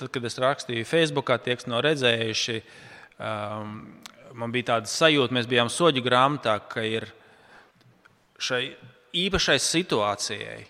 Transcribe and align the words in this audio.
tad, 0.00 0.10
kad 0.14 0.26
es 0.26 0.38
rakstīju 0.40 0.88
Facebookā, 0.88 1.38
tie, 1.42 1.56
kas 1.58 1.68
nav 1.70 1.84
redzējuši, 1.86 2.56
um, 3.20 3.76
man 4.40 4.54
bija 4.54 4.74
tāda 4.74 4.90
sajūta, 4.90 5.36
mēs 5.36 5.48
bijām 5.50 5.70
soļu 5.72 6.02
grāmatā, 6.04 6.56
ka 6.70 6.84
ir 6.86 7.08
šai 8.40 8.62
īpašai 9.26 9.58
situācijai, 9.62 10.60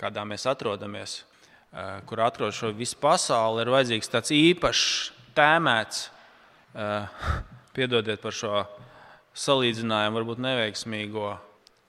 kādā 0.00 0.24
mēs 0.28 0.46
atrodamies, 0.50 1.20
uh, 1.20 2.00
kur 2.08 2.24
atrodas 2.24 2.58
šo 2.58 2.72
visu 2.76 2.98
pasauli, 3.00 3.62
ir 3.64 3.72
vajadzīgs 3.74 4.12
tāds 4.12 4.34
īpašs, 4.34 4.88
tēmēts, 5.38 6.08
uh, 6.74 7.30
piedodiet 7.76 8.22
par 8.22 8.34
šo 8.34 8.64
salīdzinājumu, 9.40 10.18
varbūt 10.18 10.42
neveiksmīgo 10.42 11.30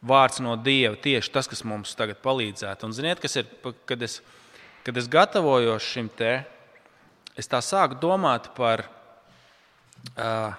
vārds 0.05 0.41
no 0.41 0.55
Dieva, 0.57 0.95
tieši 0.97 1.33
tas, 1.33 1.49
kas 1.49 1.63
mums 1.67 1.93
tagad 1.97 2.21
palīdzētu. 2.23 2.87
Un 2.87 2.95
ziniet, 2.95 3.21
kas 3.21 3.37
ir, 3.41 3.49
kad 3.89 4.01
es, 4.05 4.19
kad 4.85 4.97
es 4.97 5.09
gatavojos 5.11 5.85
šim 5.85 6.09
te, 6.17 6.41
es 7.39 7.49
tā 7.49 7.61
sāku 7.63 7.97
domāt 8.01 8.49
par, 8.57 8.85
uh, 10.15 10.53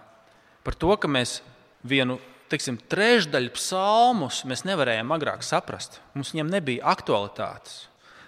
par 0.65 0.79
to, 0.79 0.95
ka 0.97 1.11
mēs 1.11 1.41
vienu 1.83 2.19
teiksim, 2.53 2.77
trešdaļu 2.91 3.53
psalmus 3.57 4.43
nevarējām 4.45 5.15
agrāk 5.15 5.45
saprast. 5.47 6.01
Mums 6.17 6.35
viņiem 6.35 6.51
nebija 6.53 6.91
aktualitātes. 6.93 7.87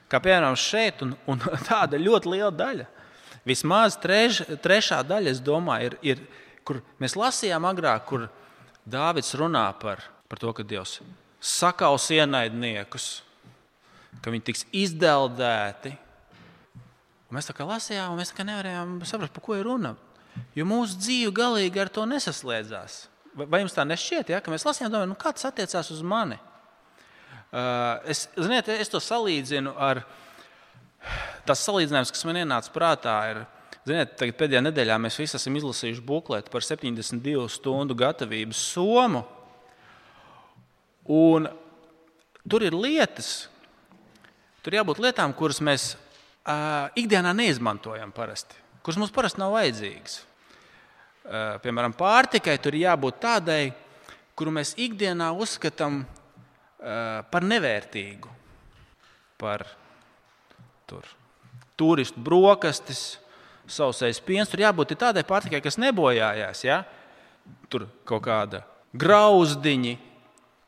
Kā 0.08 0.20
piemēram 0.22 0.56
šeit, 0.58 1.02
un, 1.04 1.14
un 1.28 1.42
tāda 1.68 2.00
ļoti 2.00 2.32
liela 2.32 2.52
daļa. 2.54 2.88
Vismaz 3.44 3.98
treš, 4.00 4.40
trešā 4.64 5.02
daļa, 5.04 5.34
domāju, 5.44 5.90
ir, 5.90 5.98
ir, 6.14 6.22
kur 6.64 6.80
mēs 7.02 7.16
lasījām 7.20 7.68
agrāk, 7.68 8.08
kur 8.08 8.30
Dāvids 8.84 9.32
runā 9.40 9.66
par, 9.80 10.02
par 10.28 10.40
to, 10.40 10.50
ka 10.56 10.64
Dievs 10.64 10.98
sakaus 11.44 12.08
ienaidniekus, 12.12 13.22
ka 14.24 14.32
viņi 14.32 14.44
tiks 14.48 14.64
izdeldēti. 14.72 15.92
Mēs 17.34 17.48
tā 17.48 17.54
kā 17.56 17.66
lasījām, 17.66 18.12
un 18.14 18.20
mēs 18.20 18.30
kā 18.34 18.46
nevarējām 18.46 18.98
saprast, 19.08 19.34
par 19.34 19.42
ko 19.42 19.56
ir 19.58 19.66
runa. 19.66 19.94
Jo 20.54 20.66
mūsu 20.68 20.98
dzīve 20.98 21.32
galīgi 21.34 21.82
ar 21.82 21.90
to 21.92 22.04
nesaslēdzās. 22.06 22.98
Vai 23.34 23.64
jums 23.64 23.74
tā 23.74 23.82
nešķiet, 23.86 24.30
ja? 24.30 24.40
ka 24.42 24.52
mēs 24.52 24.66
lasījām, 24.66 24.92
domājam, 24.92 25.10
nu, 25.10 25.18
kā 25.18 25.32
tas 25.34 25.48
attiecās 25.48 25.90
uz 25.90 26.02
mani? 26.06 26.38
Uh, 27.54 28.02
es, 28.10 28.24
ziniet, 28.34 28.70
es 28.70 28.90
to 28.90 29.00
salīdzinu 29.02 29.74
ar 29.78 30.04
tas 31.46 31.62
salīdzinājums, 31.66 32.12
kas 32.14 32.24
man 32.26 32.38
ienāca 32.40 32.70
prātā. 32.74 33.16
Ir, 33.32 33.42
ziniet, 33.86 34.14
pēdējā 34.38 34.62
nedēļā 34.64 34.98
mēs 35.02 35.18
visi 35.18 35.38
esam 35.38 35.58
izlasījuši 35.58 36.04
bukleti 36.06 36.52
par 36.54 36.66
72 36.66 37.48
stundu 37.52 37.98
gatavības 37.98 38.62
somu. 38.74 39.24
Un 41.10 41.50
tur 42.48 42.64
ir 42.64 42.74
lietas, 42.78 43.48
tur 44.64 44.78
jābūt 44.78 45.02
lietām, 45.04 45.34
kuras 45.36 45.60
mēs 45.64 45.92
uh, 46.44 46.92
ikdienā 47.00 47.32
neizmantojam 47.36 48.12
parasti, 48.14 48.56
kuras 48.84 49.00
mums 49.00 49.12
parasti 49.14 49.42
nav 49.42 49.56
vajadzīgas. 49.56 50.22
Eh, 51.24 51.56
piemēram, 51.64 51.94
pārtikai 51.96 52.58
tur 52.60 52.74
jābūt 52.76 53.16
tādai, 53.22 53.72
kuru 54.36 54.52
mēs 54.52 54.74
ikdienā 54.76 55.30
uzskatām 55.32 56.02
eh, 56.04 57.22
par 57.32 57.46
nevērtīgu, 57.48 58.28
par 59.40 59.64
tur, 60.84 61.08
turistu 61.80 62.20
brokastis, 62.20 63.16
sausais 63.64 64.20
piens. 64.20 64.52
Tur 64.52 64.66
jābūt 64.66 64.92
tādai 65.00 65.24
pārtikai, 65.24 65.62
kas 65.64 65.80
nebojājās. 65.80 66.60
Ja? 66.68 66.82
Tur 67.72 67.88
kaut 68.04 68.26
kāda 68.28 68.60
grauzdiņa, 68.92 69.96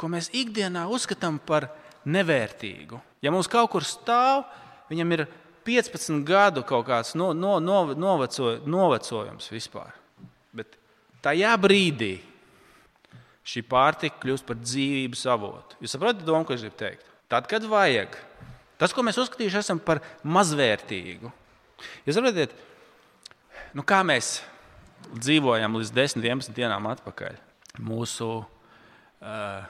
ko 0.01 0.09
mēs 0.09 0.33
ikdienā 0.33 0.87
uzskatām 0.89 1.37
par 1.37 1.69
nevērtīgu. 2.09 2.97
Ja 3.21 3.29
mums 3.35 3.53
kaut 3.53 3.75
kur 3.75 3.85
stāv, 3.85 4.47
viņam 4.89 5.19
ir 5.19 5.27
15 5.67 6.23
gadu 6.27 6.63
kaut 6.67 6.87
kāds 6.89 7.15
no, 7.19 7.33
no, 7.35 7.57
no, 7.63 7.83
noveco, 7.99 8.57
novecojums 8.67 9.51
vispār. 9.51 9.93
Bet 10.57 10.79
tajā 11.25 11.53
brīdī 11.61 12.15
šī 13.47 13.63
pārtika 13.67 14.21
kļūst 14.23 14.47
par 14.47 14.59
dzīvības 14.63 15.23
avotu. 15.31 15.79
Jūs 15.83 15.95
saprotat, 15.95 16.25
domu, 16.27 16.47
ko 16.47 16.57
es 16.57 16.65
gribu 16.65 16.79
teikt? 16.81 17.07
Tad, 17.31 17.47
kad 17.51 17.67
vajag, 17.67 18.15
tas, 18.79 18.95
ko 18.95 19.05
mēs 19.07 19.19
uzskatījuši 19.23 19.61
esam 19.61 19.83
par 19.83 20.03
mazvērtīgu. 20.27 21.31
Jūs 22.07 22.19
saprotat, 22.19 22.55
nu, 23.77 23.85
kā 23.87 24.03
mēs 24.07 24.41
dzīvojam 25.15 25.79
līdz 25.79 25.95
10, 25.95 26.23
11 26.25 26.55
dienām 26.57 26.87
atpakaļ. 26.91 27.39
Mūsu, 27.87 28.31
uh, 28.43 29.67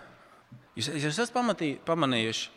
jūs, 0.79 0.93
jūs 0.95 1.11
esat 1.13 1.35
pamatī, 1.35 1.75
pamanījuši, 1.89 2.56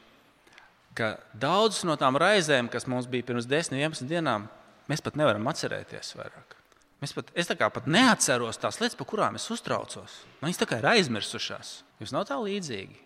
ka 1.00 1.16
daudzas 1.40 1.86
no 1.88 1.96
tām 2.00 2.20
raizēm, 2.20 2.68
kas 2.72 2.88
mums 2.92 3.08
bija 3.10 3.30
pirms 3.32 3.48
10, 3.48 3.78
11 3.80 4.10
dienām, 4.10 4.50
mēs 4.92 5.04
pat 5.06 5.16
nevaram 5.20 5.48
atcerēties 5.48 6.18
vairāk. 6.20 6.58
Mēs 7.00 7.16
pat, 7.16 7.30
es 7.40 7.48
pat 7.48 7.86
neatceros 7.88 8.60
tās 8.60 8.82
lietas, 8.82 8.98
par 9.00 9.08
kurām 9.08 9.38
es 9.40 9.48
uztraucos. 9.54 10.18
Man 10.42 10.50
viņas 10.50 10.59
tā 10.59 10.68
kā 10.68 10.82
ir 10.82 10.90
aizmirsušās. 10.98 11.70
Jūs 12.04 12.12
nav 12.12 12.28
tā 12.28 12.36
līdzīgi. 12.44 13.00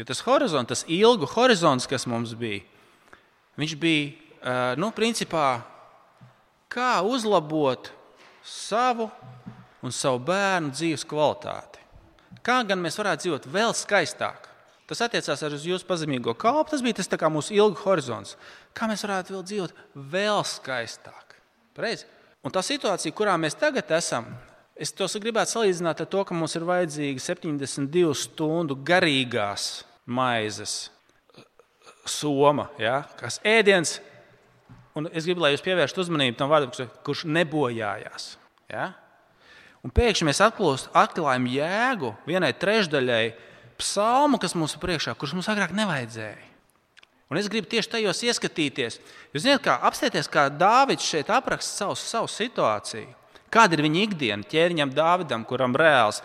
Jo 0.00 0.06
tas 0.08 0.24
horizonts, 0.26 0.72
tas 0.72 0.82
ilgu 0.90 1.28
horizonts, 1.36 1.86
kas 1.86 2.08
mums 2.10 2.34
bija, 2.34 2.64
viņš 3.60 3.76
bija 3.78 4.74
nu, 4.80 4.90
principā, 4.96 5.60
kā 6.72 6.98
uzlabot 7.06 7.92
savu 8.42 9.06
un 9.84 9.94
savu 9.94 10.18
bērnu 10.26 10.74
dzīves 10.74 11.06
kvalitāti. 11.06 11.78
Kā 12.42 12.62
gan 12.66 12.82
mēs 12.82 12.98
varētu 12.98 13.26
dzīvot 13.26 13.50
vēl 13.52 13.76
skaistāk? 13.76 14.49
Tas 14.90 15.04
attiecās 15.06 15.42
arī 15.46 15.54
uz 15.54 15.64
jūsu 15.68 15.86
pazemīgo 15.86 16.32
kalpu. 16.34 16.72
Tas 16.72 16.80
bija 16.82 16.98
tas 16.98 17.10
mūsu 17.30 17.54
ilgu 17.54 17.78
horizonts. 17.84 18.34
Kā 18.74 18.88
mēs 18.90 19.04
varētu 19.06 19.36
vēl 19.36 19.44
dzīvot 19.46 19.82
vēl 20.10 20.40
skaistāk? 20.42 21.36
Pareizi? 21.78 22.08
Un 22.42 22.50
tā 22.50 22.62
situācija, 22.64 23.14
kurā 23.14 23.36
mēs 23.38 23.54
tagad 23.60 23.92
esam, 23.94 24.26
es 24.74 24.90
to 24.96 25.06
gribētu 25.22 25.54
salīdzināt 25.54 26.00
ar 26.02 26.08
to, 26.10 26.24
ka 26.26 26.34
mums 26.34 26.56
ir 26.58 26.66
vajadzīga 26.66 27.22
72 27.22 28.16
stundu 28.18 28.74
garīgās 28.74 29.84
maizes 30.10 30.88
soma, 32.08 32.66
ja, 32.80 33.04
kas 33.20 33.38
ēdiens. 33.46 34.00
Un 34.98 35.06
es 35.14 35.28
gribu, 35.28 35.44
lai 35.44 35.52
jūs 35.52 35.62
pievēršat 35.62 36.00
uzmanību 36.02 36.38
tam 36.40 36.50
vārdam, 36.50 36.90
kurš 37.06 37.22
nebojājās. 37.30 38.32
Ja? 38.72 38.88
Un 39.86 39.94
pēkšņi 39.94 40.26
mēs 40.26 40.42
atklājam 40.42 41.46
jēgu 41.46 42.10
vienai 42.26 42.50
trešdaļai 42.58 43.22
psalmu, 43.80 44.38
kas 44.40 44.54
mums 44.54 44.76
ir 44.76 44.82
priekšā, 44.82 45.16
kurš 45.18 45.34
mums 45.38 45.50
agrāk 45.50 45.74
nevajadzēja. 45.76 46.48
Un 47.30 47.38
es 47.38 47.46
gribu 47.46 47.68
tieši 47.70 47.92
tajos 47.92 48.24
ieskatīties. 48.26 48.98
Jūs 49.30 49.44
zināt, 49.44 49.62
kā 49.62 49.76
apstāties, 49.86 50.26
kā 50.30 50.48
Dārvids 50.50 51.06
šeit 51.06 51.30
apraksta 51.30 51.84
savu, 51.84 51.98
savu 51.98 52.30
situāciju. 52.30 53.12
Kāda 53.50 53.76
ir 53.76 53.84
viņa 53.86 54.02
ikdiena 54.06 54.46
ķēniņam 54.50 54.94
Dāvidam, 54.94 55.44
kuram 55.46 55.74
reāls 55.78 56.20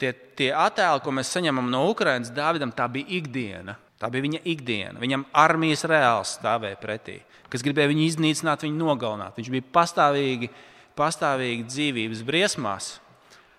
tie, 0.00 0.12
tie 0.36 0.50
attēli, 0.56 1.02
ko 1.04 1.12
mēs 1.14 1.30
saņemam 1.32 1.68
no 1.72 1.84
Ukrainas, 1.90 2.32
Dāvidam 2.34 2.72
tā 2.74 2.88
bija 2.92 3.08
ikdiena. 3.20 3.76
Tā 4.00 4.10
bija 4.10 4.26
viņa 4.26 4.40
ikdiena. 4.50 4.98
Viņam 4.98 5.28
armijas 5.38 5.84
reāls 5.86 6.34
stāvēja 6.38 6.80
pretī, 6.80 7.20
kas 7.52 7.62
gribēja 7.62 7.92
viņu 7.92 8.08
iznīcināt, 8.08 8.64
viņu 8.66 8.80
nogalināt. 8.80 9.36
Viņš 9.38 9.50
bija 9.54 9.68
pastāvīgi, 9.76 10.50
pastāvīgi 10.98 11.68
dzīvības 11.68 12.24
briesmās. 12.26 12.96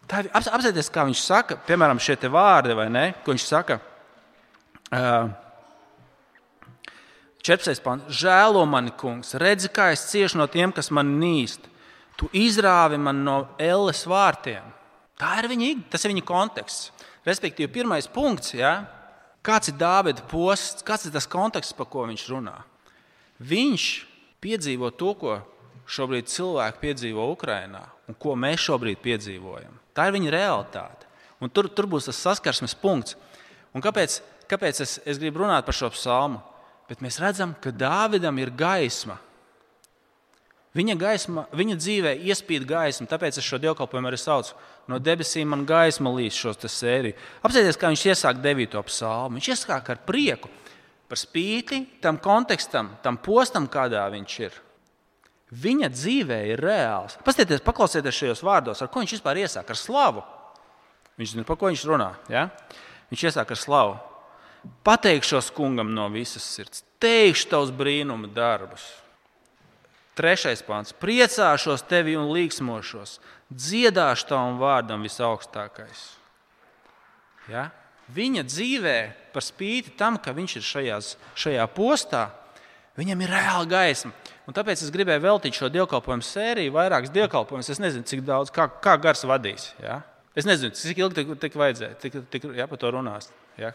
Tā 0.10 0.24
ir 0.24 0.30
apstāties, 0.36 0.92
kā 0.92 1.06
viņš 1.08 1.22
saka, 1.24 1.58
piemēram, 1.68 2.02
šie 2.02 2.18
vārdi, 2.32 2.76
vai 2.76 2.90
ne? 2.92 3.06
Ko 3.24 3.32
viņš 3.32 3.46
saka? 3.48 3.80
Uh, 4.94 5.32
14. 7.44 7.84
pāns. 7.84 8.08
Žēlo 8.08 8.64
mani, 8.70 8.94
kungs, 8.96 9.34
redzi, 9.40 9.68
kā 9.72 9.90
es 9.92 10.06
ciešu 10.12 10.40
no 10.40 10.48
tiem, 10.48 10.72
kas 10.72 10.92
man 10.96 11.18
nīst. 11.20 11.68
Tu 12.20 12.30
izrāvi 12.40 13.00
man 13.02 13.24
no 13.26 13.38
elles 13.60 14.04
vārtiem. 14.08 14.64
Tā 15.20 15.38
ir 15.42 15.50
viņa, 15.52 15.72
tas 15.92 16.06
ir 16.06 16.14
viņa 16.14 16.24
konteksts. 16.28 16.92
Respektīvi, 17.28 17.72
pirmais 17.72 18.08
punkts, 18.12 18.54
ja? 18.56 18.84
kāds 19.44 19.72
ir 19.72 19.78
Dāvida 19.80 20.24
posts, 20.32 20.86
kāds 20.88 21.08
ir 21.08 21.14
tas 21.16 21.28
konteksts, 21.28 21.76
par 21.76 21.90
ko 21.92 22.08
viņš 22.08 22.26
runā. 22.32 22.56
Viņš 23.44 23.88
piedzīvo 24.44 24.94
to, 24.96 25.12
ko 25.20 25.38
šobrīd 25.84 26.32
cilvēki 26.32 26.80
piedzīvo 26.84 27.28
Ukrajinā 27.34 27.84
un 28.08 28.16
ko 28.20 28.38
mēs 28.40 28.64
šobrīd 28.70 29.04
piedzīvojam. 29.04 29.83
Tā 29.94 30.08
ir 30.10 30.16
viņa 30.18 30.32
realitāte. 30.34 31.10
Un 31.44 31.52
tur, 31.52 31.68
tur 31.70 31.90
būs 31.90 32.08
tas 32.10 32.22
saskarsmes 32.24 32.76
punkts. 32.80 33.18
Un 33.74 33.84
kāpēc, 33.84 34.22
kāpēc 34.50 34.82
es, 34.86 35.00
es 35.06 35.20
gribu 35.22 35.44
runāt 35.44 35.66
par 35.68 35.76
šo 35.78 35.92
psalmu? 35.94 36.42
bet 36.90 37.04
mēs 37.04 37.20
redzam, 37.22 37.56
ka 37.58 37.72
Dāvidam 37.74 38.38
ir 38.42 38.52
gaisma. 38.54 39.18
Viņa, 40.74 40.96
gaisma, 40.98 41.44
viņa 41.54 41.76
dzīvē 41.78 42.12
iespīd 42.32 42.66
gaismu, 42.66 43.06
tāpēc 43.10 43.38
es 43.38 43.46
šo 43.46 43.60
dievkalpojumu 43.62 44.10
arī 44.10 44.18
saucu 44.18 44.56
no 44.90 44.98
debesīm, 44.98 45.52
man 45.54 45.68
gaisma 45.70 46.10
līdz 46.16 46.40
šo 46.40 46.54
sēriju. 46.66 47.18
Apsieties, 47.46 47.78
kā 47.78 47.92
viņš 47.94 48.06
iesāk 48.10 48.42
9. 48.42 48.80
psalmu. 48.90 49.38
Viņš 49.38 49.50
iesāk 49.54 49.92
ar 49.94 50.02
prieku 50.06 50.50
par 51.10 51.22
spīti 51.22 51.84
tam 52.02 52.18
kontekstam, 52.18 52.90
tam 53.06 53.20
postam, 53.22 53.70
kādā 53.70 54.08
viņš 54.16 54.40
ir. 54.48 54.58
Viņa 55.54 55.90
dzīvē 55.94 56.40
ir 56.50 56.62
reāls. 56.64 57.18
Paskatieties, 57.22 57.62
paklausieties 57.66 58.16
šajos 58.18 58.42
vārdos, 58.46 58.82
ar 58.82 58.90
ko 58.90 59.04
viņš 59.04 59.18
vispār 59.20 59.44
iesāk 59.44 59.70
ar 59.70 59.78
slavu. 59.78 60.24
Viņš 61.20 61.36
zina, 61.36 61.46
par 61.46 61.60
ko 61.62 61.70
viņš 61.70 61.84
runā. 61.92 62.10
Ja? 62.32 62.48
Viņš 63.12 63.28
iesāk 63.30 63.54
ar 63.54 63.60
slavu. 63.60 64.00
Pateikšos 64.88 65.52
kungam 65.54 65.92
no 65.94 66.08
visas 66.10 66.46
sirds, 66.48 66.86
teikšu 67.04 67.50
tavus 67.52 67.74
brīnuma 67.76 68.32
darbus. 68.34 68.86
Trešais 70.18 70.64
pāns- 70.66 70.94
priecāšos 71.04 71.86
tevi 71.90 72.16
un 72.16 72.32
līksmošos, 72.32 73.20
dziedāšu 73.52 74.28
tavam 74.30 74.60
vārdam 74.60 75.04
visaugstākais. 75.04 76.16
Ja? 77.50 77.72
Viņa 78.14 78.44
dzīvē, 78.46 78.98
par 79.34 79.42
spīti 79.42 79.98
tam, 79.98 80.18
ka 80.18 80.34
viņš 80.34 80.56
ir 80.56 80.62
šajās, 80.62 81.16
šajā 81.36 81.68
postā, 81.74 82.32
viņam 83.00 83.24
ir 83.24 83.34
reāla 83.34 83.68
gaisma. 83.70 84.14
Un 84.48 84.56
tāpēc 84.56 84.82
es 84.84 84.92
gribēju 84.92 85.24
veltīt 85.24 85.56
šo 85.56 85.70
dievkalpojumu 85.72 86.26
sēriju, 86.28 86.74
vairākas 86.76 87.14
dievkalpojumus. 87.16 87.72
Es 87.72 87.80
nezinu, 87.80 88.04
cik 88.08 88.26
daudz, 88.28 88.52
kā, 88.54 88.68
kā 88.84 88.98
gars 89.02 89.24
vadīs. 89.28 89.70
Ja? 89.82 90.02
Es 90.36 90.48
nezinu, 90.50 90.76
cik 90.76 91.00
ilgi 91.00 91.22
tik, 91.22 91.32
tik 91.46 91.56
vajadzēja, 91.62 91.96
tik, 92.02 92.18
tik, 92.34 92.50
ja, 92.58 92.68
par 92.68 92.82
to 92.82 92.92
runās. 92.92 93.30
Ja? 93.60 93.72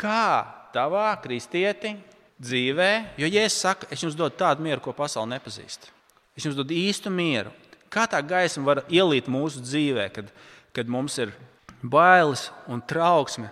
Kā 0.00 0.26
tavā 0.74 1.08
kristieti 1.24 1.94
dzīvē, 2.42 2.90
jo 3.20 3.30
Jēzus 3.30 3.60
saka, 3.64 3.88
es 3.94 4.02
jums 4.04 4.16
dodu 4.18 4.36
tādu 4.36 4.66
mieru, 4.66 4.82
ko 4.84 4.92
pasaule 4.96 5.30
nepazīst. 5.32 5.88
Es 6.36 6.44
jums 6.44 6.58
dodu 6.58 6.76
īstu 6.76 7.12
mieru. 7.12 7.54
Kā 7.92 8.04
tā 8.10 8.20
gaisma 8.20 8.66
var 8.66 8.82
ielīt 8.92 9.30
mūsu 9.32 9.62
dzīvē, 9.64 10.10
kad, 10.12 10.28
kad 10.76 10.90
mums 10.90 11.16
ir 11.22 11.32
bailes 11.80 12.50
un 12.68 12.82
trauksme 12.84 13.48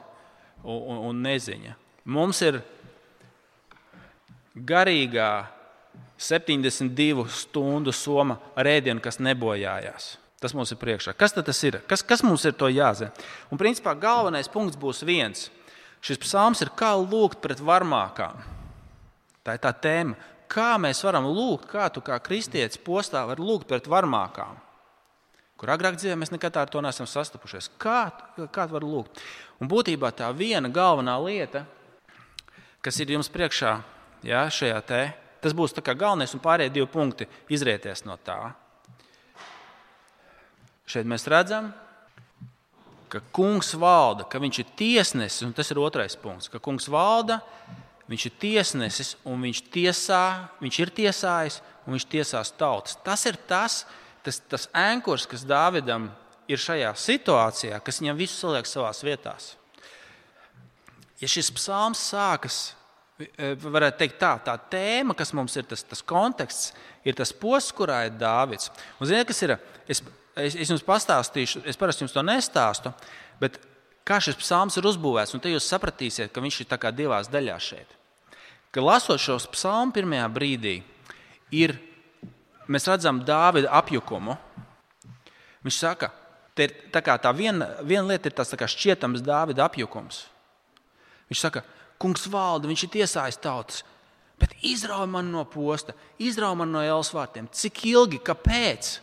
un, 0.60 0.76
un, 0.76 1.00
un 1.08 1.22
neziņa? 1.24 1.78
Mums 2.04 2.42
ir 2.44 2.60
garīgā 4.54 5.46
72 6.18 7.26
stundu 7.30 7.92
soma 7.92 8.38
ar 8.56 8.68
ēdienu, 8.70 9.02
kas 9.02 9.20
nebojājās. 9.22 10.14
Tas 10.40 10.54
mums 10.54 10.72
ir 10.74 10.78
priekšā. 10.80 11.14
Kas 11.16 11.32
tas 11.34 11.60
ir? 11.64 11.80
Kas, 11.88 12.02
kas 12.04 12.22
mums 12.22 12.44
ir 12.44 12.52
to 12.58 12.68
jāzina? 12.68 13.14
Un 13.50 13.60
principā 13.60 13.94
galvenais 13.96 14.50
punkts 14.50 14.78
būs 14.78 15.00
viens. 15.06 15.48
Šis 16.04 16.20
psalms 16.20 16.60
ir 16.60 16.68
kā 16.76 16.92
lūgt 17.00 17.40
pret 17.40 17.62
varmākām. 17.64 18.42
Tā 19.44 19.56
ir 19.56 19.62
tā 19.62 19.72
tēma. 19.72 20.18
Kā 20.52 20.74
mēs 20.78 21.00
varam 21.04 21.26
lūgt, 21.32 21.66
kā 21.70 21.88
tu 21.92 22.02
kā 22.04 22.18
kristietis 22.22 22.78
postā 22.78 23.24
vari 23.26 23.42
lūgt 23.42 23.66
pret 23.70 23.88
varmākām, 23.90 24.58
kur 25.58 25.72
agrāk 25.72 25.96
dzīvē 25.96 26.18
mēs 26.20 26.30
nekad 26.34 26.58
ar 26.60 26.70
to 26.70 26.82
neesam 26.84 27.08
sastapušies. 27.08 27.70
Kā, 27.80 28.12
kā 28.36 28.66
tu 28.68 28.76
vari 28.76 28.90
lūgt? 28.90 29.22
Un 29.58 29.70
būtībā 29.70 30.12
tā 30.14 30.28
viena 30.36 30.68
galvenā 30.68 31.16
lieta, 31.24 31.64
kas 32.84 33.00
ir 33.00 33.16
jums 33.16 33.32
priekšā, 33.32 33.78
jā, 34.24 34.42
šajā 34.50 34.80
te, 34.88 35.02
tas 35.44 35.54
būs 35.56 35.76
galvenais, 35.84 36.34
un 36.34 36.42
pārējie 36.42 36.72
divi 36.72 36.88
punkti 36.90 37.28
izrieties 37.48 38.04
no 38.04 38.16
tā. 38.16 38.54
Šeit 40.86 41.08
mēs 41.08 41.28
redzam, 41.28 41.72
ka 43.08 43.22
kungs 43.32 43.72
valda, 43.78 44.26
ka 44.28 44.40
viņš 44.42 44.58
ir 44.60 44.74
tiesnesis, 44.76 45.44
un 45.46 45.52
tas 45.56 45.70
ir 45.70 45.80
otrais 45.80 46.16
punkts, 46.16 46.50
ka 46.52 46.58
kungs 46.58 46.88
valda 46.92 47.40
Viņš 48.04 48.26
ir 48.28 48.34
tiesnesis 48.36 49.14
un 49.24 49.40
viņš 49.46 49.62
tiesā, 49.72 50.24
viņš 50.60 50.78
ir 50.82 50.90
tiesājis 50.92 51.60
un 51.86 51.96
viņš 51.96 52.06
tiesās 52.12 52.52
tautas. 52.58 52.98
Tas 53.04 53.24
ir 53.24 53.38
tas, 53.48 53.84
tas, 54.24 54.40
tas 54.44 54.68
ankurs, 54.76 55.24
kas 55.28 55.46
Dāvidam 55.48 56.10
ir 56.50 56.60
šajā 56.60 56.90
situācijā, 57.00 57.80
kas 57.80 58.02
viņam 58.02 58.20
visu 58.20 58.36
saliek 58.36 58.68
savā 58.68 58.92
vietā. 59.06 59.32
Ja 61.22 61.30
šis 61.30 61.48
psalms 61.56 62.02
sākas, 62.10 62.74
varētu 63.18 64.00
teikt, 64.00 64.16
tā, 64.18 64.32
tā 64.42 64.54
tēma, 64.70 65.14
kas 65.14 65.32
mums 65.36 65.54
ir 65.56 65.66
tas, 65.70 65.84
tas 65.86 66.02
konteksts, 66.02 66.72
ir 67.06 67.14
tas 67.14 67.32
posms, 67.32 67.74
kurā 67.76 68.04
ir 68.08 68.16
Dāvids. 68.18 68.72
Un, 68.98 69.06
ziniet, 69.06 69.28
kas 69.28 69.42
ir? 69.46 69.54
Es, 69.86 70.02
es, 70.34 70.56
es 70.56 70.72
jums 70.72 70.82
pastāstīšu, 70.86 71.62
es 71.68 71.78
parasti 71.78 72.04
jums 72.04 72.14
to 72.14 72.24
nestāstu, 72.26 72.90
bet 73.40 73.60
kā 74.06 74.18
šis 74.22 74.38
psalms 74.40 74.78
ir 74.80 74.88
uzbūvēts, 74.90 75.34
un 75.36 75.42
tad 75.42 75.54
jūs 75.54 75.68
sapratīsiet, 75.70 76.32
ka 76.34 76.42
viņš 76.42 76.60
ir 76.64 76.90
divās 76.96 77.30
daļās 77.30 77.70
šeit. 77.70 77.94
Kad 78.74 78.82
lasot 78.82 79.22
šo 79.22 79.38
psalmu 79.52 79.94
pirmajā 79.94 80.26
brīdī, 80.34 80.80
ir, 81.54 81.76
mēs 82.66 82.88
redzam 82.90 83.22
Dāvida 83.22 83.70
apjukumu. 83.78 84.34
Viņš 85.62 85.78
saka, 85.78 86.10
tā, 86.58 86.66
tā, 86.90 87.14
tā 87.22 87.30
viena, 87.32 87.76
viena 87.86 88.08
lieta 88.10 88.28
ir 88.28 88.34
tas 88.34 88.50
šķietams 88.50 89.22
Dāvida 89.22 89.68
apjukums. 89.68 90.24
Viņš 91.30 91.40
saka, 91.40 91.62
kungs 92.02 92.26
valda, 92.30 92.68
viņš 92.70 92.86
ir 92.86 92.92
tiesājis 92.98 93.40
tautas, 93.42 93.82
bet 94.40 94.54
izrauj 94.66 95.06
man 95.10 95.30
no 95.32 95.44
posta, 95.48 95.94
izrauj 96.18 96.56
man 96.60 96.72
no 96.74 96.82
Elsvārtiem. 96.84 97.48
Cik 97.54 97.84
ilgi, 97.92 98.20
kāpēc? 98.24 98.98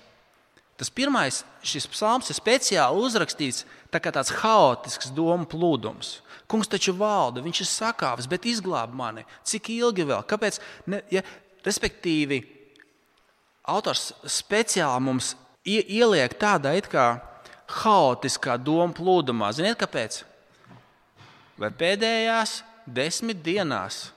Tas 0.81 0.89
pirmais, 0.89 1.43
šis 1.61 1.85
psalms 1.93 2.31
ir 2.31 2.37
speciāli 2.39 3.03
uzrakstīts 3.05 3.65
tā 3.93 3.99
kā 4.01 4.09
tāds 4.13 4.33
haotisks 4.41 5.11
domu 5.13 5.45
plūdums. 5.45 6.15
Kungs 6.49 6.71
taču 6.71 6.95
valda, 6.97 7.43
viņš 7.45 7.61
ir 7.61 7.69
sakāvis, 7.69 8.27
bet 8.27 8.47
izglāb 8.49 8.95
mani. 8.97 9.21
Cik 9.45 9.69
ilgi 9.75 10.07
vēl? 10.09 10.25
Kāpēc? 10.27 10.57
Ne, 10.89 11.03
ja, 11.13 11.21
respektīvi, 11.63 12.41
autors 13.69 14.09
speciāli 14.25 15.05
mums 15.05 15.35
ieliek 15.63 16.33
tādā 16.41 16.73
it 16.79 16.89
kā 16.91 17.13
haotiskā 17.81 18.57
domu 18.57 18.97
plūdumā. 18.97 19.51
Ziniet, 19.53 19.77
kāpēc? 19.79 20.23
Vai 21.61 21.69
pēdējās 21.77 22.57
desmit 22.93 23.41
dienās 23.45 24.09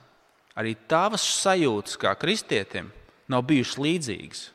arī 0.58 0.76
tavas 0.90 1.24
sajūtas 1.42 1.98
kā 2.00 2.14
kristietim 2.18 2.92
nav 3.30 3.46
bijušas 3.48 3.80
līdzīgas? 3.80 4.48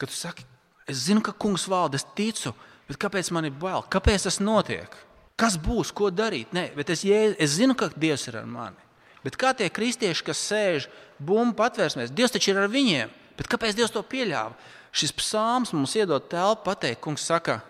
Kad 0.00 0.08
tu 0.08 0.16
saki, 0.16 0.44
Es 0.90 1.06
zinu, 1.06 1.22
ka 1.22 1.32
kungs 1.32 1.68
valda, 1.70 2.00
es 2.00 2.06
ticu, 2.18 2.50
bet 2.88 2.98
kāpēc 2.98 3.30
man 3.34 3.46
ir 3.46 3.54
bail? 3.54 3.84
Kāpēc 3.86 4.26
tas 4.26 4.40
notiek? 4.42 4.90
Kas 5.38 5.56
būs, 5.60 5.92
ko 5.94 6.10
darīt? 6.10 6.50
Nē, 6.56 6.70
bet 6.74 6.90
es, 6.90 7.04
es 7.06 7.54
zinu, 7.54 7.76
ka 7.78 7.92
Dievs 7.94 8.26
ir 8.28 8.40
ar 8.40 8.48
mani. 8.48 8.88
Bet 9.22 9.36
kā 9.38 9.52
tie 9.54 9.68
kristieši, 9.70 10.24
kas 10.26 10.42
sēž 10.50 10.88
bumbu 11.22 11.54
patvērsmēs, 11.60 12.10
Dievs 12.10 12.34
taču 12.34 12.50
ir 12.50 12.60
ar 12.64 12.72
viņiem. 12.72 13.12
Bet 13.38 13.48
kāpēc 13.52 13.76
Dievs 13.78 13.94
to 13.94 14.02
pieļāva? 14.02 14.56
Šis 14.90 15.14
psalms 15.14 15.70
mums 15.76 15.94
iedod 15.94 16.26
telpu 16.32 16.66
pateikt, 16.66 17.02
kungs 17.04 17.28
saka, 17.30 17.60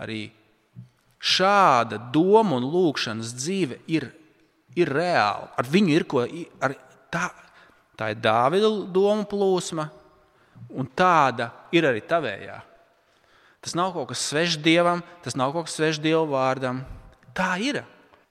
arī 0.00 0.30
šāda 1.20 1.98
doma 2.14 2.56
un 2.56 2.64
lūkšanas 2.64 3.34
dzīve 3.36 3.82
ir, 3.92 4.08
ir 4.76 4.92
reāla. 4.92 5.50
Ar 5.56 5.68
viņu 5.70 5.94
ir 5.94 6.06
ko, 6.08 6.24
ar, 6.62 6.74
tā, 7.12 7.28
tā 7.98 8.10
ir 8.12 8.20
Dāvida 8.22 8.70
doma 8.92 9.26
plūsma, 9.28 9.88
Un 10.74 10.88
tāda 10.98 11.50
ir 11.74 11.86
arī 11.86 12.02
tavējā. 12.06 12.56
Tas 13.62 13.74
nav 13.78 13.92
kaut 13.94 14.10
kas 14.10 14.22
svešs 14.28 14.58
dievam, 14.62 15.02
tas 15.24 15.36
nav 15.38 15.52
kaut 15.54 15.68
kas 15.68 15.76
svešs 15.78 16.02
dievu 16.02 16.26
vārdam. 16.34 16.82
Tā 17.36 17.56
ir. 17.62 17.82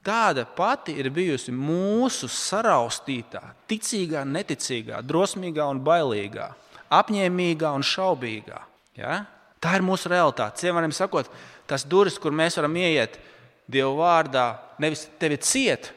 Tāda 0.06 0.44
pati 0.46 0.94
ir 1.02 1.10
bijusi 1.10 1.50
mūsu 1.50 2.28
saraustītā, 2.30 3.42
ticīgā, 3.66 4.22
neticīgā, 4.30 5.00
drosmīgā 5.02 5.66
un 5.66 5.80
bailīgā, 5.82 6.52
apņēmīgā 6.94 7.72
un 7.74 7.86
šaubīgā. 7.90 8.60
Ja? 9.00 9.24
Tā 9.58 9.74
ir 9.80 9.86
mūsu 9.88 10.12
realitāte. 10.14 10.62
Ciemēram 10.62 10.94
sakot, 10.94 11.32
tas 11.66 11.88
durvis, 11.90 12.20
kur 12.22 12.36
mēs 12.36 12.60
varam 12.60 12.78
ieiet 12.78 13.18
Dieva 13.66 13.96
vārdā, 13.98 14.44
nevis 14.78 15.08
tevi 15.18 15.40
ciet, 15.42 15.90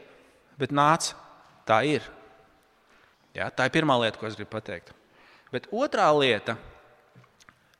bet 0.59 0.75
nāc, 0.75 1.13
tā 1.69 1.81
ir. 1.87 2.07
Ja? 3.37 3.49
Tā 3.51 3.69
ir 3.69 3.75
pirmā 3.75 3.99
lieta, 4.03 4.19
ko 4.21 4.29
es 4.29 4.37
gribu 4.39 4.53
pateikt. 4.57 4.93
Bet 5.53 5.69
otrā 5.73 6.09
lieta, 6.17 6.59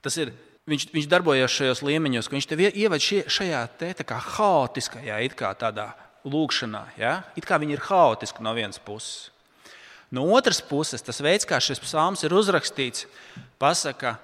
tas 0.05 0.17
ir, 0.21 0.33
viņš, 0.71 0.89
viņš 0.95 1.09
darbojas 1.11 1.53
šajos 1.53 1.83
līmeņos, 1.85 2.29
ka 2.29 2.39
viņš 2.39 2.49
tev 2.49 2.63
ievada 2.69 3.01
šajā 3.03 3.65
te, 3.81 3.91
kā 4.07 4.21
haotiskajā, 4.37 5.19
it 5.27 5.37
kā 5.39 5.51
tādā 5.59 5.91
lūkšanā. 6.29 6.85
Ja? 7.01 7.19
It 7.37 7.49
kā 7.49 7.59
viņi 7.61 7.77
ir 7.77 7.85
haotiski 7.89 8.45
no 8.45 8.55
vienas 8.57 8.81
puses. 8.81 9.29
No 10.09 10.25
otras 10.33 10.63
puses, 10.65 11.05
tas 11.05 11.21
veids, 11.21 11.45
kā 11.45 11.59
šis 11.61 11.83
psalms 11.85 12.23
ir 12.25 12.33
uzrakstīts, 12.33 13.05
pasaka 13.61 14.15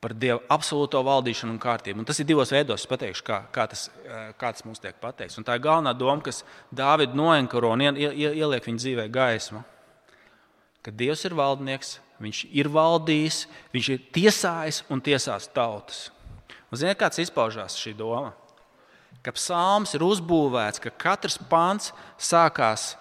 par 0.00 0.14
Dieva 0.14 0.40
absolūto 0.52 1.00
valdīšanu 1.02 1.54
un 1.54 1.60
kārtību. 1.62 2.02
Un 2.02 2.08
tas 2.08 2.20
ir 2.20 2.28
divos 2.28 2.52
veidos, 2.52 2.84
es 2.84 2.90
pateikšu, 2.90 3.24
kā, 3.26 3.38
kā, 3.54 3.68
tas, 3.70 3.86
kā 4.38 4.52
tas 4.52 4.64
mums 4.66 4.82
tiek 4.82 4.98
pateikts. 5.02 5.38
Un 5.40 5.46
tā 5.46 5.56
ir 5.56 5.64
galvenā 5.64 5.94
doma, 5.96 6.20
kas 6.22 6.44
Dāvidu 6.74 7.16
noenkaro 7.18 7.72
un 7.74 7.86
ieliek 7.86 8.68
viņa 8.68 8.82
dzīvē 8.82 9.06
gaismu. 9.12 9.64
Ka 10.84 10.92
Dievs 10.94 11.24
ir 11.26 11.34
valdnieks, 11.34 11.96
Viņš 12.22 12.46
ir 12.56 12.68
valdījis, 12.72 13.42
viņš 13.74 13.88
ir 13.92 14.04
tiesājis 14.14 14.82
un 14.92 15.02
tiesās 15.04 15.48
tautas. 15.52 16.06
Un 16.72 16.80
ziniet, 16.80 16.98
kāds 17.00 17.20
izpaužās 17.20 17.76
šī 17.76 17.92
doma? 17.96 18.32
Ka 19.24 19.34
psalms 19.36 19.92
ir 19.96 20.04
uzbūvēts, 20.06 20.80
ka 20.80 20.92
katrs 20.96 21.36
pants 21.50 21.92
sākās 22.16 22.94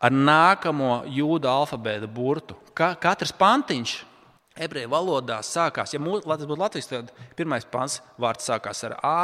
ar 0.00 0.14
nākamo 0.14 1.02
jūda 1.10 1.52
alfabēta 1.52 2.08
burtu. 2.08 2.56
Ka, 2.76 2.94
katrs 3.00 3.34
pantiņš 3.36 3.98
ebreju 4.56 4.90
valodā 4.92 5.40
sākās, 5.44 5.92
ja 5.94 6.00
mūs, 6.02 6.24
tas 6.24 6.46
būtu 6.48 6.60
latviešu, 6.60 6.90
tad 6.92 7.12
pirmais 7.38 7.66
pants 7.68 8.00
vārds 8.20 8.48
sākās 8.48 8.82
ar 8.88 8.96
A, 9.04 9.18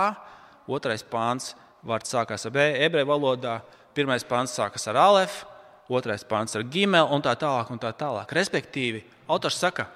otrais 0.68 1.02
pants 1.02 1.54
vārds 1.86 2.12
sākās 2.12 2.46
ar 2.46 2.54
B, 2.54 2.66
ebreju 2.86 3.08
valodā 3.08 3.60
pirmais 3.96 4.24
pants 4.24 4.54
sākās 4.58 4.86
ar 4.90 5.00
Alef, 5.00 5.42
otrais 5.92 6.24
pants 6.24 6.56
ar 6.56 6.64
Gimelu 6.68 7.10
un 7.12 7.24
tā 7.24 7.34
tālāk. 7.38 7.72
Un 7.72 7.80
tā 7.80 7.92
tālāk. 7.96 8.32
Respektīvi, 8.32 9.02
Autors 9.32 9.58
saka, 9.60 9.86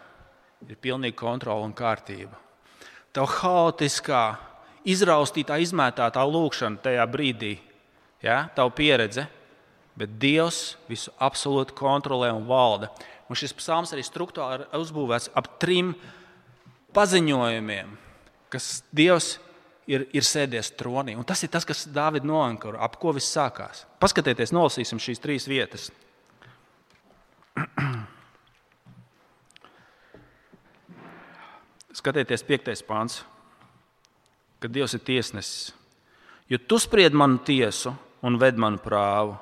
ir 0.65 0.79
pilnīga 0.81 1.19
kontrola 1.19 1.67
un 1.67 1.75
kārtība. 1.77 2.39
Tev 3.13 3.29
haotiskā, 3.41 4.37
izraustītā, 4.87 5.59
izmētātā 5.65 6.23
lūkšana 6.25 6.83
tajā 6.85 7.05
brīdī, 7.11 7.57
ja, 8.25 8.47
tava 8.55 8.73
pieredze, 8.77 9.27
bet 9.97 10.19
Dievs 10.21 10.77
visu 10.89 11.13
absolūti 11.21 11.77
kontrolē 11.77 12.31
un 12.37 12.47
valda. 12.49 12.91
Un 13.27 13.39
šis 13.39 13.55
psalms 13.59 13.93
arī 13.95 14.03
struktūrāli 14.07 14.69
uzbūvēts 14.79 15.33
ap 15.35 15.59
trim 15.63 15.95
paziņojumiem, 16.95 17.89
kas 18.53 18.83
Dievs 18.95 19.39
ir, 19.91 20.07
ir 20.15 20.25
sēdies 20.27 20.71
tronī. 20.79 21.17
Un 21.19 21.25
tas 21.27 21.43
ir 21.43 21.51
tas, 21.53 21.65
kas 21.67 21.89
Dāvida 21.91 22.27
noankaro, 22.29 22.79
ap 22.83 22.97
ko 23.03 23.13
viss 23.17 23.35
sākās. 23.35 23.87
Paskatieties, 24.03 24.53
nolasīsim 24.55 24.99
šīs 25.03 25.21
trīs 25.23 25.49
vietas. 25.51 25.91
Skatieties, 31.97 32.43
piektais 32.47 32.83
pāns, 32.87 33.25
kad 34.61 34.71
Dievs 34.71 34.95
ir 34.95 35.03
tiesnesis. 35.07 35.75
Jo 36.47 36.59
tu 36.63 36.79
spried 36.79 37.13
manu 37.17 37.39
tiesu 37.43 37.91
un 38.23 38.39
ved 38.39 38.55
manu 38.61 38.79
prāvu, 38.79 39.35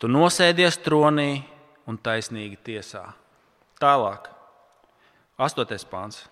tu 0.00 0.08
nosēdies 0.08 0.78
tronī 0.84 1.44
un 1.86 1.98
taisnīgi 1.98 2.58
tiesā. 2.66 3.04
Tālāk, 3.80 4.28
astotais 5.38 5.84
pāns. 5.88 6.24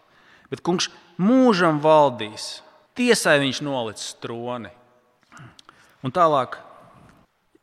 Bet 0.51 0.63
kungs 0.65 0.91
mūžam 1.21 1.81
valdīs, 1.83 2.61
tiesai 2.99 3.39
viņš 3.43 3.63
nolicis 3.65 4.15
troni. 4.23 4.71
Un 6.05 6.13
tālāk, 6.13 6.59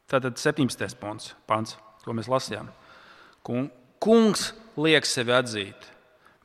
tātad 0.10 0.40
17. 0.42 0.98
pants, 1.00 1.34
pants 1.48 1.78
ko 2.06 2.16
mēs 2.18 2.30
lasījām. 2.32 2.70
Kungs 3.46 4.52
liek 4.80 5.08
sevi 5.08 5.36
atzīt. 5.36 5.90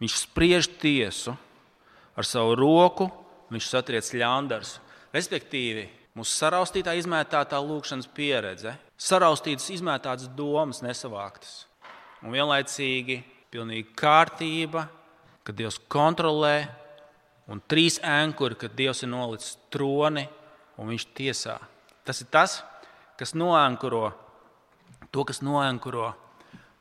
Viņš 0.00 0.16
spriež 0.26 0.68
tiesu 0.80 1.32
ar 2.16 2.28
savu 2.28 2.56
roku, 2.58 3.08
viņš 3.52 3.68
satriec 3.70 4.10
ļaundarus. 4.16 4.76
Respektīvi, 5.14 5.86
mūsu 6.16 6.32
saraustītā, 6.40 6.96
izmētātā 6.96 7.60
lūkšanas 7.60 8.08
pieredze, 8.16 8.74
saraustītas, 8.96 9.68
izmētātas 9.74 10.30
domas, 10.36 10.82
nesavāktas. 10.84 11.66
Un 12.24 12.32
vienlaicīgi 12.34 13.20
pilnīga 13.52 13.92
kārtība, 14.00 14.86
kad 15.46 15.58
Dievs 15.58 15.78
kontrolē, 15.92 16.66
un 17.52 17.60
trīs 17.68 18.00
ankuri, 18.02 18.56
kad 18.58 18.74
Dievs 18.76 19.04
ir 19.04 19.12
nolicis 19.12 19.58
troni 19.70 20.24
un 20.80 20.90
viņš 20.90 21.10
tiesā. 21.16 21.58
Tas 22.06 22.22
ir 22.24 22.30
tas, 22.32 22.60
kas 23.20 23.36
noankuro 23.36 24.08
to, 25.10 25.24
kas 25.24 25.40
noankuro, 25.42 26.10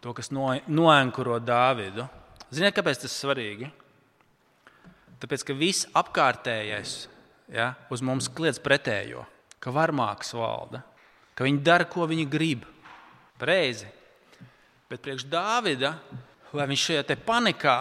to, 0.01 0.13
kas 0.13 0.31
no, 0.35 0.49
noankuro 0.67 1.39
Dāvidu. 1.39 2.07
Ziniet, 2.51 2.75
kāpēc 2.75 3.03
tas 3.03 3.11
ir 3.11 3.15
svarīgi? 3.15 3.69
Tāpēc, 5.21 5.45
ka 5.47 5.55
viss 5.55 5.87
apkārtējais 5.95 6.97
ja, 7.53 7.73
uz 7.93 8.03
mums 8.05 8.29
kliedz 8.31 8.59
pretējo, 8.63 9.25
ka 9.59 9.73
varmāks 9.73 10.33
valda, 10.37 10.83
ka 11.35 11.45
viņi 11.47 11.61
dara, 11.65 11.87
ko 11.89 12.07
viņi 12.09 12.25
grib. 12.29 12.65
Reizi. 13.35 13.87
Bet 14.89 15.01
priekš 15.03 15.25
Dāvida, 15.27 15.95
lai 16.55 16.67
viņš 16.69 16.83
šajā 16.87 17.17
panikā 17.25 17.79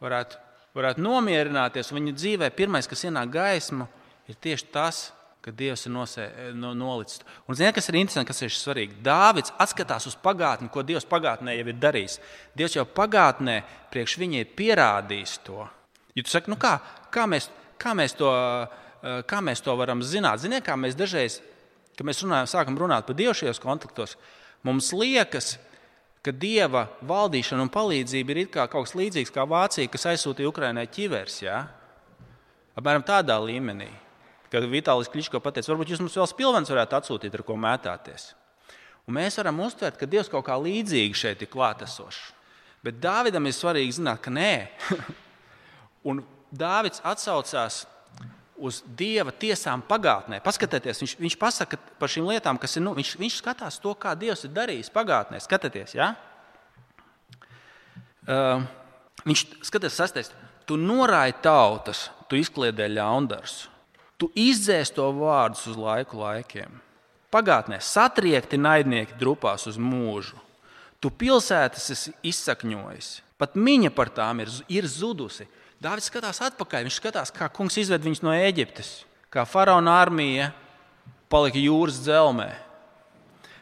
varētu, 0.00 0.38
varētu 0.78 1.02
nomierināties, 1.02 1.92
viņa 1.92 2.14
dzīvē 2.16 2.50
pirmais, 2.56 2.88
kas 2.88 3.04
ienāk 3.04 3.32
gaismu, 3.34 3.88
ir 4.30 4.38
tieši 4.40 4.70
tas, 4.72 5.02
ka 5.48 5.52
Dievs 5.54 5.86
ir 5.86 5.92
nosē, 5.94 6.24
no, 6.58 6.74
nolicis. 6.76 7.22
Un 7.48 7.56
ziniet, 7.56 7.74
kas 7.76 7.88
ir 7.88 7.98
interesanti, 8.00 8.28
kas 8.28 8.42
ir 8.44 8.52
svarīgi? 8.52 8.98
Dāvids 9.04 9.54
atskatās 9.60 10.08
uz 10.10 10.16
pagātni, 10.20 10.70
ko 10.72 10.82
Dievs 10.86 11.06
pagātnē 11.08 11.54
jau 11.56 11.66
ir 11.70 11.78
darījis. 11.80 12.18
Dievs 12.58 12.76
jau 12.76 12.84
pagātnē 12.84 13.60
priekš 13.92 14.18
viņa 14.20 14.42
ir 14.42 14.52
pierādījis 14.58 15.38
to. 15.46 15.64
Ja 16.18 16.24
tu 16.24 16.32
saki, 16.32 16.50
nu 16.52 16.58
kā, 16.60 16.74
kā, 17.14 17.28
mēs, 17.30 17.48
kā, 17.80 17.94
mēs 17.96 18.16
to, 18.18 18.32
eh, 18.34 18.87
kā 19.00 19.40
mēs 19.44 19.62
to 19.64 19.74
varam 19.78 20.02
zināt? 20.02 20.42
Ziniet, 20.42 20.64
kā 20.66 20.74
mēs 20.78 20.96
dažreiz, 20.98 21.38
kad 21.98 22.06
mēs 22.06 22.22
runājam, 22.24 22.50
sākam 22.50 22.78
runāt 22.78 23.06
par 23.06 23.16
Dievu 23.18 23.34
šajos 23.36 23.60
konfliktos, 23.62 24.16
mums 24.66 24.90
liekas, 24.94 25.56
ka 26.24 26.34
Dieva 26.34 26.86
valdīšana 27.06 27.64
un 27.64 27.70
palīdzība 27.72 28.34
ir 28.34 28.50
kā 28.52 28.66
kaut 28.70 28.88
kas 28.88 28.96
līdzīgs 28.98 29.32
kā 29.34 29.46
Vācija, 29.48 29.90
kas 29.90 30.08
aizsūtīja 30.12 30.50
Ukraiņai 30.50 30.86
ķivers. 30.94 31.40
Ja? 31.44 31.62
Apmēram 32.78 33.06
tādā 33.06 33.38
līmenī. 33.42 33.88
Kad 34.52 34.64
Vitālijs 34.70 35.10
Kliško 35.12 35.42
pateica, 35.44 35.70
varbūt 35.72 35.92
jūs 35.92 36.00
mums 36.00 36.16
vēl 36.16 36.28
spilvens 36.30 36.70
varētu 36.72 36.96
atsūtīt, 36.98 37.34
ar 37.36 37.44
ko 37.44 37.56
mētāties. 37.60 38.30
Un 39.08 39.16
mēs 39.16 39.36
varam 39.40 39.60
uztvert, 39.64 39.98
ka 40.00 40.08
Dievs 40.08 40.30
kaut 40.32 40.46
kā 40.46 40.56
līdzīgi 40.60 41.16
šeit 41.16 41.44
ir 41.44 41.50
klātesošs. 41.52 42.32
Bet 42.84 43.00
Dāvidam 43.02 43.48
ir 43.48 43.56
svarīgi 43.56 43.98
zināt, 43.98 44.22
ka 44.24 44.32
nē. 44.32 44.52
un 46.08 46.22
Dāvids 46.54 47.02
atsaucās 47.04 47.82
uz 48.58 48.80
Dieva 48.98 49.32
tiesām 49.34 49.82
pagātnē. 49.86 50.40
Paskatieties, 50.44 51.02
viņš, 51.02 51.14
viņš 51.20 51.36
pasaka 51.40 51.78
par 52.00 52.10
šīm 52.10 52.26
lietām, 52.28 52.58
kas 52.60 52.76
ir. 52.76 52.84
Nu, 52.86 52.94
viņš, 52.98 53.14
viņš 53.20 53.38
skatās 53.42 53.78
to, 53.82 53.94
kā 53.98 54.14
Dievs 54.18 54.46
ir 54.46 54.54
darījis 54.56 54.92
pagātnē. 54.94 55.40
Skatieties, 55.42 55.94
ja? 55.98 56.12
uh, 58.28 58.62
viņš 59.26 59.44
skatās, 59.66 59.96
sastais, 59.96 60.32
tu 60.68 60.78
norāji 60.80 61.36
tautas, 61.44 62.08
tu 62.28 62.38
izkliedē 62.38 62.88
ļaundarus. 62.92 63.66
Tu 64.18 64.30
izdzēsi 64.48 64.96
to 64.96 65.06
vārdus 65.14 65.68
uz 65.70 65.78
laiku 65.78 66.18
laikiem. 66.18 66.80
Pagātnē 67.32 67.78
satriekti 67.84 68.58
naidnieki 68.58 69.18
drupās 69.20 69.68
uz 69.70 69.76
mūžu. 69.78 70.38
Tu 70.98 71.10
pilsētas 71.14 71.84
esi 71.94 72.12
izsakņojis, 72.26 73.10
pat 73.38 73.54
viņa 73.54 73.92
par 73.94 74.10
tām 74.10 74.40
ir, 74.42 74.50
ir 74.66 74.88
zudusi. 74.90 75.46
Dāvids 75.78 76.08
skatās 76.10 76.40
atpakaļ, 76.42 76.88
viņš 76.88 76.96
skatās, 76.98 77.30
kā 77.34 77.46
kungs 77.54 77.76
izved 77.78 78.02
viņus 78.02 78.24
no 78.26 78.32
Eģiptes, 78.34 79.04
kā 79.30 79.44
faraona 79.46 79.94
armija 80.02 80.50
palika 81.30 81.60
jūras 81.62 82.00
dzelzmē. 82.02 82.48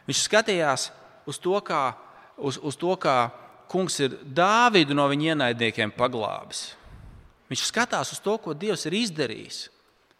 Viņš 0.07 0.23
skatījās 0.25 0.87
uz 1.29 1.37
to, 1.43 1.59
kā, 1.61 1.91
uz, 2.41 2.57
uz 2.57 2.79
to, 2.79 2.95
kā 2.97 3.29
kungs 3.69 3.99
ir 4.01 4.17
Dāvidu 4.23 4.97
no 4.97 5.05
viņa 5.11 5.33
ienaidniekiem 5.35 5.93
paglābis. 5.93 6.71
Viņš 7.51 7.67
skatās 7.69 8.15
uz 8.15 8.21
to, 8.23 8.33
ko 8.41 8.55
Dievs 8.57 8.87
ir 8.89 8.95
izdarījis. 8.97 9.67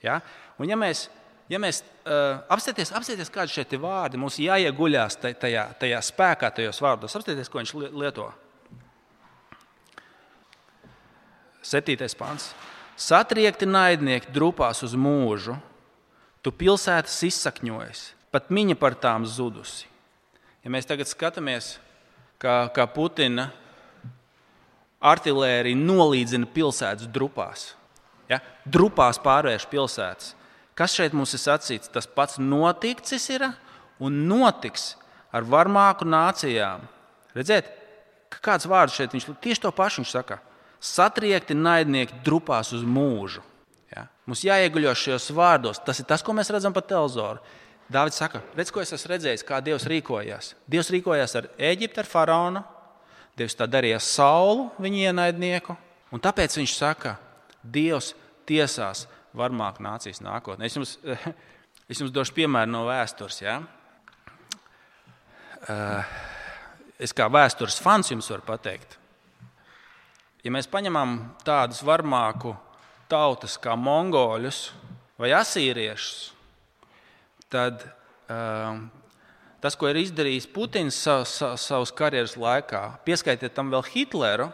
Ja? 0.04 0.20
Un 0.62 0.70
ja 0.70 0.78
mēs, 0.80 1.08
ja 1.50 1.58
mēs 1.60 1.82
uh, 1.82 2.44
apstāties, 2.54 2.94
apstāties 2.94 3.32
kādi 3.34 3.56
šeit 3.56 3.74
ir 3.74 3.82
vārdi, 3.82 4.20
mums 4.22 4.38
jāieguļās 4.44 5.18
tajā, 5.24 5.70
tajā 5.82 6.04
spēkā, 6.12 6.52
tajos 6.60 6.84
vārdos. 6.84 7.18
Apstāties, 7.18 7.50
ko 7.50 7.64
viņš 7.64 7.74
lieto. 7.90 8.30
Septītais 11.68 12.16
pāns. 12.18 12.52
Satriekti 12.98 13.68
naidnieki 13.68 14.32
drupās 14.34 14.82
uz 14.86 14.96
mūžu, 14.98 15.58
tu 16.42 16.54
pilsētas 16.56 17.20
izsakņojas, 17.28 18.04
pat 18.34 18.48
viņa 18.54 18.78
par 18.80 18.96
tām 18.98 19.28
zudusi. 19.28 19.86
Ja 20.64 20.72
mēs 20.74 20.88
tagad 20.88 21.10
skatāmies, 21.10 21.76
kā, 22.42 22.66
kā 22.74 22.88
Putina 22.90 23.52
artērija 25.04 25.78
nolīdzina 25.78 26.50
pilsētas 26.56 27.12
drupās, 27.14 27.74
Ja? 28.28 28.42
Drupās 28.68 29.20
pārvērš 29.24 29.68
pilsētas. 29.72 30.34
Kas 30.78 30.94
šeit 30.94 31.16
mums 31.18 31.34
ir 31.34 31.42
sacīts? 31.42 31.90
Tas 31.92 32.08
pats 32.08 32.38
noticis 32.40 33.30
ir 33.34 33.48
un 34.04 34.20
notiks 34.30 34.92
ar 35.34 35.48
varmāku 35.48 36.06
nācijām. 36.08 36.84
Redziet, 37.38 37.72
kāds 38.44 38.68
vārds 38.70 38.98
šeit 38.98 39.16
viņš 39.16 39.30
tieši 39.42 39.64
to 39.64 39.72
pašu 39.74 40.04
viņš 40.04 40.14
saka. 40.14 40.40
Satriekti 40.84 41.56
naidnieki 41.58 42.20
drupās 42.26 42.74
uz 42.76 42.84
mūžu. 42.86 43.42
Ja? 43.94 44.08
Mums 44.30 44.44
jāieguļo 44.46 44.94
šajos 44.98 45.32
vārdos. 45.36 45.82
Tas 45.86 46.02
ir 46.02 46.08
tas, 46.10 46.24
ko 46.24 46.36
mēs 46.38 46.52
redzam 46.54 46.76
pa 46.76 46.84
televizoru. 46.86 47.42
Dāvids 47.92 48.20
saka, 48.20 48.42
redz, 48.58 48.72
ko 48.74 48.82
es 48.84 48.92
esmu 48.92 49.14
redzējis, 49.14 49.46
kā 49.48 49.62
Dievs 49.64 49.88
rīkojās. 49.88 50.52
Dievs 50.68 50.92
rīkojās 50.92 51.38
ar 51.40 51.48
Eģiptu, 51.70 52.04
ar 52.04 52.10
faraonu. 52.10 52.64
Dievs 53.38 53.56
tā 53.56 53.68
darīja 53.70 54.02
Saulu, 54.04 54.68
viņa 54.82 55.12
ienaidnieku. 55.12 55.78
Un 56.12 56.24
tāpēc 56.24 56.58
viņš 56.60 56.74
saka, 56.76 57.16
Dievs 57.64 58.12
tiesās 58.48 59.06
varmāk 59.38 59.80
nācijas 59.84 60.20
nākotnē. 60.26 60.68
Es 60.68 60.76
jums, 60.76 60.98
es 61.92 62.02
jums 62.02 62.14
došu 62.14 62.36
piemēru 62.38 62.74
no 62.74 62.84
vēstures. 62.90 63.40
Ja? 63.44 63.62
Eh, 65.68 66.16
es 67.04 67.16
kā 67.16 67.28
vēstures 67.32 67.80
fans 67.84 68.12
jums 68.12 68.30
varu 68.32 68.46
pateikt, 68.48 68.98
ja 70.48 70.54
mēs 70.56 70.70
paņemam 70.72 71.18
tādus 71.44 71.82
varmāku 71.84 72.54
tautas 73.12 73.58
kā 73.60 73.74
mongoļus 73.76 74.70
vai 75.20 75.34
asīriešus, 75.36 76.32
tad 77.52 77.84
uh, 77.84 78.80
tas, 79.64 79.76
ko 79.76 79.90
ir 79.92 80.00
izdarījis 80.06 80.48
Putins 80.54 81.00
savas, 81.04 81.36
savas 81.60 81.92
karjeras 81.96 82.38
laikā, 82.40 82.84
pieskaitiet 83.08 83.56
tam 83.58 83.74
vēl 83.74 83.84
Hitleru, 83.92 84.48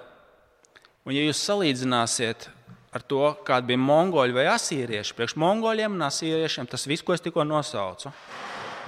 un 1.06 1.14
ja 1.14 1.28
jūs 1.28 1.46
salīdzināsiet 1.46 2.50
ar 2.94 3.06
to, 3.10 3.24
kāda 3.46 3.70
bija 3.70 3.82
mongoļi 3.82 4.38
vai 4.38 4.50
asīrieši. 4.54 5.16
Priekš 5.18 5.38
mongoļiem 5.42 5.94
un 5.98 6.06
asīriešiem 6.10 6.70
tas 6.70 6.86
viss, 6.90 7.06
ko 7.06 7.14
es 7.14 7.22
tikko 7.26 7.46
nosaucu, 7.46 8.14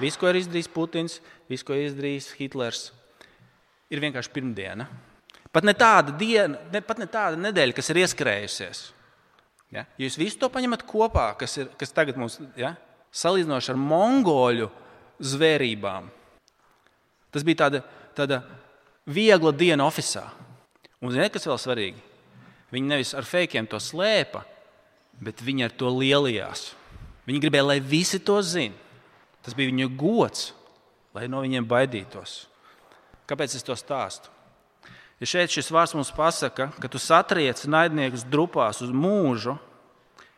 viss, 0.02 0.18
ko 0.18 0.30
ir 0.30 0.42
izdarījis 0.42 0.74
Putins, 0.74 1.20
viss, 1.50 1.66
ko 1.66 1.74
ir 1.78 1.90
izdarījis 1.90 2.32
Hitlers, 2.38 2.88
ir 3.90 4.02
vienkārši 4.02 4.34
pirmdiena. 4.34 4.90
Pat 5.56 5.64
ne 5.64 5.72
tāda 5.72 6.12
diena, 6.12 6.58
ne, 6.68 6.82
pat 6.84 6.98
ne 7.00 7.06
tāda 7.08 7.38
nedēļa, 7.40 7.72
kas 7.72 7.88
ir 7.88 8.02
ieskrējusies. 8.02 8.80
Ja? 9.72 9.86
Jūs 9.96 10.18
visu 10.20 10.36
to 10.42 10.50
paņemat 10.52 10.82
kopā, 10.84 11.30
kas, 11.40 11.54
ir, 11.62 11.70
kas 11.80 11.94
tagad 11.96 12.18
mums 12.20 12.36
ja? 12.60 12.74
salīdzinoši 13.16 13.72
ar 13.72 13.78
mongoļu 13.80 14.68
zvērībām. 15.32 16.10
Tas 17.32 17.46
bija 17.46 17.62
tāda, 17.64 17.80
tāda 18.18 18.42
viegla 19.08 19.54
diena 19.56 19.88
oficiālā. 19.88 20.28
Un 21.00 21.16
ziniet, 21.16 21.32
kas 21.32 21.48
vēl 21.48 21.58
svarīgi? 21.62 22.04
Viņi 22.76 22.92
nevis 22.92 23.16
ar 23.16 23.24
feikiem 23.24 23.64
to 23.70 23.80
slēpa, 23.80 24.44
bet 25.24 25.40
viņi 25.40 25.70
ar 25.70 25.74
to 25.80 25.88
lielījās. 25.96 26.68
Viņi 27.24 27.42
gribēja, 27.46 27.70
lai 27.72 27.80
visi 27.80 28.20
to 28.20 28.42
zinātu. 28.44 28.82
Tas 29.46 29.54
bija 29.56 29.70
viņu 29.70 29.92
gods, 29.94 30.48
lai 31.14 31.28
no 31.30 31.38
viņiem 31.40 31.64
baidītos. 31.70 32.40
Kāpēc 33.30 33.52
es 33.54 33.62
to 33.64 33.76
stāstu? 33.78 34.35
Ja 35.16 35.28
šeit 35.28 35.52
šis 35.54 35.70
vārds 35.72 35.94
mums 35.96 36.12
pasaka, 36.12 36.68
ka 36.76 36.88
tu 36.92 37.00
satriec 37.00 37.62
naidniekus 37.70 38.26
drupās 38.28 38.82
uz 38.84 38.90
mūžu, 38.92 39.54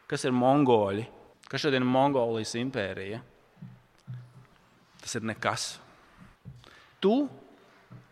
kas 0.06 0.22
ir 0.24 0.36
mongoļi, 0.36 1.08
kas 1.50 1.64
šodien 1.64 1.82
ir 1.82 1.90
Mongolijas 1.90 2.54
impērija, 2.60 3.18
tas 5.02 5.18
ir 5.18 5.26
nekas. 5.26 5.66
Tu 7.02 7.12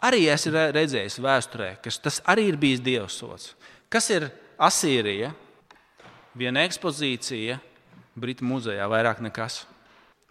arī 0.02 0.26
esi 0.32 0.50
redzējis 0.50 1.20
vēsturē, 1.22 1.70
ka 1.82 1.92
tas 2.02 2.18
arī 2.26 2.48
ir 2.50 2.58
bijis 2.60 2.82
Dieva 2.82 3.08
sots. 3.12 3.54
Kas 3.92 4.10
ir 4.10 4.28
Asīrija? 4.58 5.30
Viena 6.36 6.66
ekspozīcija 6.66 7.60
Britu 8.16 8.44
muzejā, 8.48 8.84
vairāk 8.88 9.22
nekas. 9.24 9.62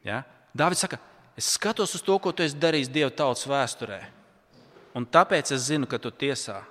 Ja? 0.06 0.24
Dāvids 0.58 0.84
saka, 0.84 1.00
es 1.38 1.48
skatos 1.56 1.96
uz 1.98 2.04
to, 2.06 2.18
ko 2.20 2.34
tu 2.34 2.44
esi 2.46 2.58
darījis 2.60 2.92
Dieva 2.94 3.14
tautas 3.14 3.46
vēsturē, 3.50 4.00
un 4.96 5.06
tāpēc 5.06 5.52
es 5.56 5.68
zinu, 5.70 5.90
ka 5.90 6.00
tu 6.02 6.12
tiesā. 6.12 6.62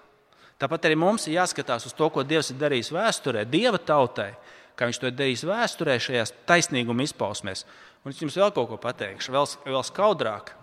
Tāpat 0.61 0.87
arī 0.89 0.97
mums 0.99 1.27
ir 1.29 1.39
jāskatās 1.39 1.87
uz 1.89 1.95
to, 1.97 2.09
ko 2.11 2.23
Dievs 2.27 2.53
ir 2.53 2.61
darījis 2.61 2.93
vēsturē, 2.95 3.43
Dieva 3.49 3.81
tautai, 3.81 4.33
kā 4.79 4.89
Viņš 4.89 5.01
to 5.01 5.11
ir 5.11 5.19
darījis 5.19 5.45
vēsturē, 5.49 5.99
šajās 6.03 6.33
taisnīguma 6.49 7.05
izpausmēs. 7.07 7.65
Un 8.05 8.15
es 8.15 8.23
jums 8.23 8.37
vēl 8.39 8.53
kaut 8.55 8.71
ko 8.71 8.79
pateikšu, 8.81 9.35
vēl, 9.35 9.47
vēl 9.67 9.85
skaudrāk. 9.87 10.55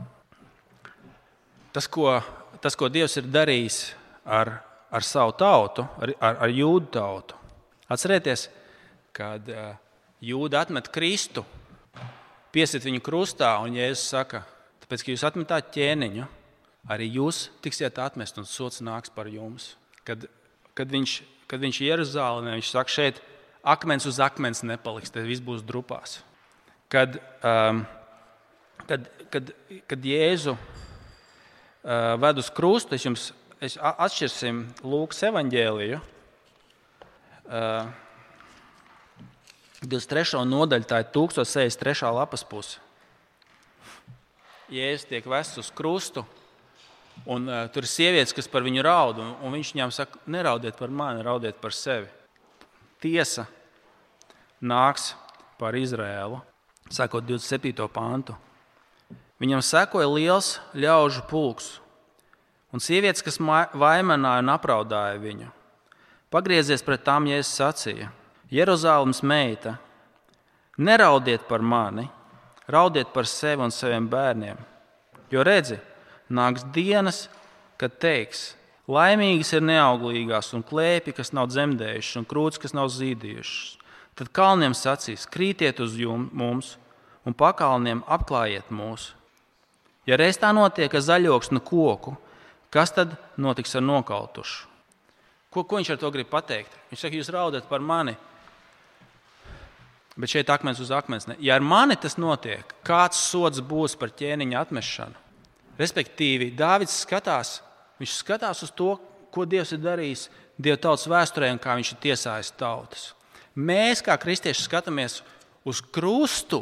Tas, 1.71 1.87
ko, 1.91 2.17
tas, 2.63 2.75
ko 2.75 2.89
Dievs 2.91 3.17
ir 3.19 3.29
darījis 3.31 3.79
ar, 4.25 4.57
ar 4.91 5.07
savu 5.07 5.35
tautu, 5.39 5.85
ar, 5.99 6.15
ar, 6.19 6.41
ar 6.47 6.53
jūdu 6.53 6.91
tautu. 6.97 7.39
Atcerieties, 7.91 8.47
kad 9.15 9.47
uh, 9.51 9.73
jūda 10.23 10.63
atmet 10.65 10.87
Kristu, 10.93 11.43
piesit 12.51 12.85
viņu 12.87 13.03
krustā, 13.03 13.53
un 13.63 13.75
Jēzus 13.75 14.11
saka, 14.13 14.43
tāpēc, 14.83 15.03
ka 15.03 15.13
jūs 15.13 15.25
atmetāt 15.27 15.71
ķēniņu, 15.75 16.27
arī 16.89 17.09
jūs 17.17 17.49
tiksiet 17.61 17.99
atmest, 18.01 18.39
un 18.41 18.47
sots 18.49 18.81
nāks 18.81 19.13
par 19.13 19.29
jums. 19.29 19.75
Kad, 20.07 20.25
kad 20.77 20.89
viņš, 20.89 21.15
kad 21.51 21.61
viņš 21.61 21.81
ir 21.81 21.91
Jeruzalemē, 21.91 22.55
viņš 22.57 22.71
saka, 22.73 22.93
šeit 22.93 23.21
akmens 23.61 24.07
uz 24.09 24.19
akmens 24.23 24.63
nepaliks, 24.65 25.13
tad 25.13 25.27
viss 25.29 25.43
būs 25.43 25.65
drupās. 25.65 26.19
Kad, 26.91 27.19
um, 27.45 27.83
kad, 28.87 29.07
kad, 29.31 29.53
kad 29.87 30.05
Jēzu 30.05 30.55
uh, 30.57 32.17
ved 32.19 32.41
uz 32.41 32.49
krustu, 32.53 32.97
es 32.97 33.05
jums 33.05 33.29
es 33.61 33.77
atšķirsim 33.77 34.63
Lūkas 34.81 35.21
evanģēliju. 35.29 36.01
Uh, 37.51 37.91
23. 39.81 40.41
nodaļa, 40.45 40.85
tā 40.85 40.99
ir 41.01 41.09
1063. 41.13 42.09
lapas 42.13 42.43
puse. 42.45 42.81
Jēzus 44.71 45.07
tiek 45.09 45.25
vests 45.27 45.59
uz 45.59 45.71
krustu, 45.75 46.23
un 47.25 47.47
uh, 47.49 47.65
tur 47.73 47.85
ir 47.85 47.91
sievietes, 47.91 48.33
kas 48.35 48.49
par 48.51 48.65
viņu 48.65 48.83
raud. 48.85 49.21
Un, 49.21 49.33
un 49.41 49.55
viņš 49.55 49.73
viņām 49.75 49.93
saka, 49.95 50.21
neraudiet 50.31 50.77
par 50.79 50.93
mani, 50.93 51.23
raudiet 51.25 51.59
par 51.61 51.75
sevi. 51.75 52.09
Tiesa 53.01 53.47
nāks 54.61 55.11
par 55.59 55.77
Izrēlu, 55.77 56.41
sakot 56.89 57.25
27. 57.25 57.87
pāntu. 57.93 58.37
Viņam 59.41 59.63
sekoja 59.65 60.09
liels 60.09 60.55
ļaužu 60.77 61.25
pulks, 61.29 61.73
un 62.69 62.83
sievietes, 62.83 63.23
kas 63.25 63.39
vainoja 63.41 64.37
un 64.41 64.53
apraudāja 64.53 65.17
viņu. 65.21 65.49
Pagriezies 66.31 66.85
pret 66.85 67.01
tām, 67.03 67.25
ja 67.27 67.41
es 67.41 67.49
sacīju 67.51 68.07
Jeruzalemes 68.51 69.21
meita, 69.23 69.77
neraudiet 70.77 71.47
par 71.47 71.63
mani, 71.63 72.09
raudiet 72.67 73.13
par 73.13 73.27
sevi 73.27 73.63
un 73.63 73.71
saviem 73.71 74.09
bērniem. 74.11 74.57
Jo 75.31 75.45
redzi, 75.47 75.77
nāks 76.33 76.65
dienas, 76.75 77.25
kad 77.81 77.97
teiks, 78.01 78.53
laimīgas 78.91 79.53
ir 79.57 79.65
neauglīgās 79.65 80.51
un 80.57 80.65
klēpjas, 80.67 81.17
kas 81.17 81.33
nav 81.35 81.51
dzemdējušas, 81.51 82.19
un 82.21 82.27
krūtis, 82.29 82.61
kas 82.61 82.75
nav 82.77 82.91
zīdījušas. 82.93 83.77
Tad 84.19 84.31
kalniem 84.35 84.75
sacīs, 84.77 85.27
krītiet 85.31 85.79
uz 85.83 85.95
jums, 85.97 86.33
mums, 86.35 86.75
un 87.25 87.37
pakalniem 87.37 88.03
apklājiet 88.11 88.73
mūs. 88.73 89.11
Ja 90.09 90.17
reiz 90.19 90.39
tā 90.41 90.49
notiek 90.55 90.91
ar 90.93 91.05
zaļoksnu 91.05 91.61
koku, 91.63 92.15
kas 92.73 92.93
tad 92.95 93.15
notiks 93.37 93.77
ar 93.77 93.85
nokautušu? 93.85 94.67
Ko, 95.51 95.63
ko 95.67 95.79
viņš 95.79 95.93
ar 95.93 95.99
to 95.99 96.11
grib 96.13 96.29
pateikt? 96.31 96.75
Viņš 96.91 97.01
saka, 97.03 97.17
jūs 97.17 97.31
raudat 97.33 97.65
par 97.67 97.83
mani, 97.83 98.15
Bet 100.15 100.29
šeit 100.29 100.49
akmens 100.51 100.79
uz 100.83 100.91
akmens. 100.91 101.27
Ne. 101.29 101.37
Ja 101.39 101.55
ar 101.55 101.63
mani 101.63 101.95
tas 101.95 102.17
notiek, 102.19 102.67
kāds 102.85 103.19
sods 103.31 103.61
būs 103.63 103.95
par 103.99 104.11
ķēniņa 104.11 104.59
atmešanu? 104.59 105.27
Respektīvi, 105.81 106.51
Dārvids 106.57 107.01
skatās, 107.03 107.57
viņš 108.01 108.19
skatās 108.21 108.61
uz 108.65 108.73
to, 108.77 108.93
ko 109.33 109.47
Dievs 109.49 109.73
ir 109.73 109.81
darījis 109.81 110.27
Dieva 110.61 110.77
tautas 110.77 111.07
vēsturē 111.09 111.49
un 111.53 111.61
kā 111.61 111.73
viņš 111.77 111.93
ir 111.95 112.01
tiesājis 112.03 112.51
tautas. 112.59 113.07
Mēs, 113.57 114.03
kā 114.05 114.13
kristieši, 114.19 114.67
skatāmies 114.67 115.21
uz 115.67 115.81
krustu, 115.81 116.61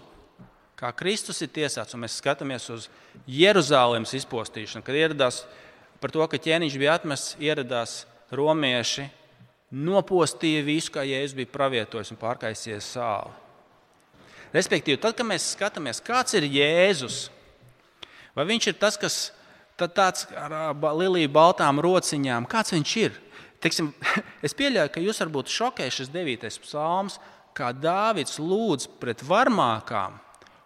kā 0.80 0.92
Kristus 0.96 1.42
ir 1.44 1.52
tiesāts, 1.54 1.94
un 1.94 2.06
mēs 2.06 2.16
skatāmies 2.22 2.70
uz 2.72 2.88
Jeruzalemes 3.28 4.14
izpostīšanu. 4.16 4.86
Kad 4.86 4.96
ieradās 4.96 5.44
par 6.00 6.14
to, 6.16 6.24
ka 6.32 6.40
ķēniņš 6.40 6.78
bija 6.80 6.96
atmests, 6.96 7.36
ieradās 7.44 8.04
romieši, 8.32 9.10
nopostīja 9.70 10.64
visu, 10.66 10.94
kā 10.96 11.04
Jēzus 11.06 11.36
bija 11.38 11.52
pravietojis 11.54 12.14
un 12.14 12.22
pārkaisies 12.22 12.94
sāli. 12.96 13.36
Respektīvi, 14.56 14.98
tad, 15.02 15.14
kad 15.18 15.28
mēs 15.30 15.52
skatāmies, 15.54 16.00
kāds 16.02 16.34
ir 16.40 16.48
Jēzus, 16.50 17.28
vai 18.38 18.46
viņš 18.50 18.70
ir 18.72 18.78
tas, 18.82 18.98
kas 19.00 19.20
tāds 19.80 20.28
ar 20.36 20.76
liliju 20.76 21.32
baltām 21.32 21.80
rociņām, 21.84 22.48
kāds 22.50 22.76
viņš 22.76 22.96
ir? 23.02 23.20
Teiksim, 23.64 23.92
es 24.46 24.56
pieļauju, 24.56 24.94
ka 24.94 25.04
jūs 25.04 25.22
varbūt 25.24 25.52
šokējuši 25.54 26.02
šis 26.04 26.14
devītais 26.14 26.60
psalms, 26.64 27.20
kā 27.56 27.72
Dāvids 27.76 28.40
lūdz 28.40 28.88
pret 29.02 29.24
varmākām. 29.26 30.20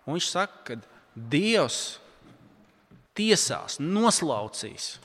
Viņš 0.06 0.30
saka, 0.30 0.60
ka 0.68 0.80
Dievs 1.14 2.00
tiesās, 3.18 3.78
noslaucīs. 3.82 4.96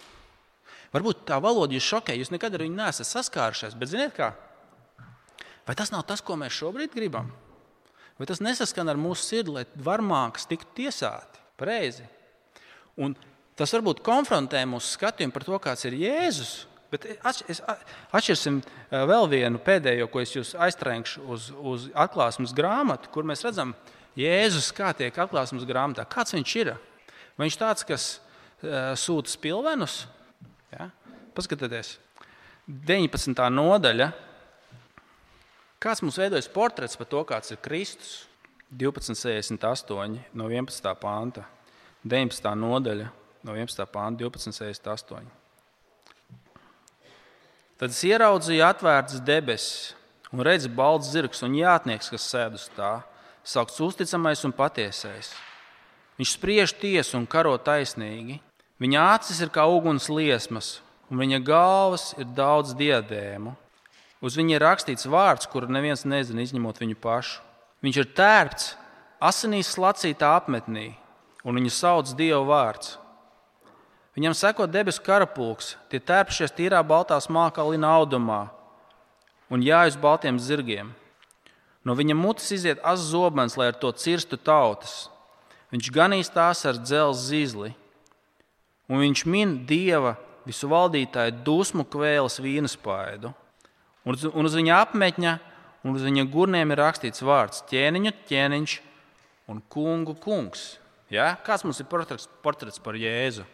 Varbūt 0.93 1.27
tā 1.29 1.37
valoda 1.45 1.77
jūs 1.77 1.85
šokē, 1.85 2.17
jūs 2.17 2.33
nekad 2.33 2.57
ar 2.57 2.65
viņu 2.65 2.79
neesat 2.79 3.09
saskārušies, 3.09 3.77
bet 3.77 3.93
ziniet 3.93 4.15
kā? 4.17 4.33
Vai 5.69 5.77
tas 5.77 5.93
nav 5.93 6.07
tas, 6.09 6.23
ko 6.25 6.39
mēs 6.41 6.57
šobrīd 6.57 6.95
gribam? 6.97 7.29
Vai 8.19 8.27
tas 8.27 8.41
nesaskan 8.43 8.89
ar 8.89 8.99
mūsu 8.99 9.27
sirdi, 9.27 9.53
lai 9.53 9.67
varmākas 9.85 10.49
tiktu 10.49 10.81
tiesāti 10.81 11.43
pareizi? 11.61 12.07
Un 12.99 13.15
tas 13.59 13.73
varbūt 13.75 14.03
konfrontē 14.07 14.65
mūsu 14.69 14.97
skatījumu 14.97 15.35
par 15.35 15.47
to, 15.47 15.61
kāds 15.63 15.87
ir 15.89 15.97
Jēzus. 15.99 16.53
Bet 16.89 17.05
es 17.05 17.61
atšķirsim 18.17 18.63
vēl 18.91 19.27
vienu 19.29 19.61
pēdējo, 19.61 20.07
ko 20.09 20.23
es 20.23 20.33
jūs 20.33 20.55
aiztrēkšu 20.57 21.25
uz, 21.29 21.51
uz 21.53 21.89
atklāsmes 21.93 22.55
grāmatu, 22.57 23.11
kur 23.13 23.29
mēs 23.29 23.45
redzam, 23.45 23.75
Jēzus 24.19 24.71
kā 24.75 24.95
tiek 24.97 25.13
atklāsmes 25.13 25.67
grāmatā. 25.69 26.07
Kāds 26.09 26.33
viņš 26.35 26.55
ir? 26.63 26.73
Viņš 27.39 27.59
tāds, 27.61 27.85
kas 27.87 28.07
sūta 28.99 29.31
spilvenus? 29.31 30.01
Ja? 30.73 30.89
Paskatieties, 31.37 31.99
19. 32.67 33.45
nodaļa 33.53 34.09
Kāds 35.79 36.01
mums 36.03 36.17
veidojas 36.19 36.49
portrets 36.51 36.99
par 36.99 37.07
to, 37.07 37.21
kāds 37.23 37.53
ir 37.55 37.61
Kristus? 37.63 38.25
1268 38.75 40.17
no 40.37 40.49
11. 40.51 40.89
panta, 40.99 41.45
19. 42.05 42.55
nodaļa 42.55 43.11
no 43.47 43.55
11. 43.55 43.87
panta, 43.93 44.25
1268. 44.25 45.27
Tad 47.79 47.95
es 47.95 48.01
ieraudzīju 48.07 48.65
atvērtas 48.67 49.23
debesis 49.23 49.95
un 50.33 50.43
redzu 50.45 50.71
balts 50.75 51.13
zirgs 51.13 51.45
un 51.47 51.55
jātnieks, 51.57 52.11
kas 52.13 52.27
sēž 52.27 52.59
uz 52.59 52.67
tā, 52.77 52.93
saukts 53.47 53.79
uzticamais 53.81 54.43
un 54.45 54.53
patiesais. 54.53 55.33
Viņš 56.19 56.35
spriež 56.35 56.75
tiesu 56.75 57.17
un 57.21 57.27
karo 57.31 57.55
taisnīgi. 57.63 58.41
Viņa 58.83 59.05
acis 59.15 59.41
ir 59.43 59.51
kā 59.55 59.65
uguns 59.71 60.09
liesmas, 60.11 60.81
un 61.11 61.23
viņa 61.23 61.39
galvas 61.47 62.13
ir 62.19 62.29
daudz 62.35 62.75
diadēmu. 62.79 63.55
Uz 64.23 64.35
viņa 64.39 64.57
ir 64.57 64.65
rakstīts 64.67 65.07
vārds, 65.07 65.47
kuru 65.51 65.71
neviens 65.71 66.03
nezina, 66.07 66.43
izņemot 66.43 66.79
viņu 66.83 66.99
pašu. 66.99 67.41
Viņš 67.87 67.99
ir 68.03 68.09
tērpts 68.19 68.73
asinīs 69.23 69.71
slacītā 69.75 70.33
apmetnī, 70.35 70.91
un 71.45 71.59
viņu 71.59 71.73
sauc 71.73 72.15
Dieva 72.19 72.43
vārds. 72.47 72.97
Viņam 74.19 74.35
seko 74.35 74.67
debesu 74.67 75.03
karapulks, 75.07 75.77
tie 75.91 76.01
tērpšies 76.03 76.55
tīrā 76.57 76.81
baltā 76.83 77.21
smākalina 77.23 77.93
audumā 78.01 78.49
un 79.49 79.63
jāj 79.63 79.93
uz 79.93 79.99
baltiem 80.01 80.41
zirgiem. 80.43 80.91
No 81.87 81.95
viņa 81.97 82.17
mutes 82.19 82.51
iziet 82.53 82.81
az 82.85 83.07
zobens, 83.13 83.57
lai 83.57 83.71
ar 83.71 83.79
to 83.79 83.93
cirstu 83.95 84.37
tautas. 84.37 85.07
Viņš 85.73 85.91
ganīs 85.95 86.33
tās 86.33 86.65
ar 86.67 86.81
dzelzceļa 86.81 87.29
zīzli, 87.29 87.71
un 88.89 89.05
viņš 89.05 89.25
min 89.29 89.55
Dieva 89.69 90.17
visu 90.49 90.69
valdītāju 90.71 91.43
dusmu 91.45 91.85
kvēles 91.85 92.41
vīna 92.41 92.71
spaidu. 92.73 93.33
Un, 94.09 94.17
un 94.33 94.49
uz 94.49 94.57
viņa 94.57 94.83
apmetņa 94.87 95.35
un 95.85 95.97
uz 95.97 96.05
viņa 96.05 96.25
gurniem 96.33 96.73
ir 96.73 96.81
rakstīts 96.81 97.25
vārds 97.25 97.63
ķēniņu 97.69 98.15
ķēniņš 98.29 98.77
un 99.53 99.61
kungu 99.73 100.17
kungs. 100.21 100.79
Ja? 101.13 101.33
Kāds 101.45 101.65
mums 101.65 101.81
ir 101.81 101.89
portrets, 101.89 102.29
portrets 102.45 102.81
par 102.83 102.99
Jēzu? 102.99 103.47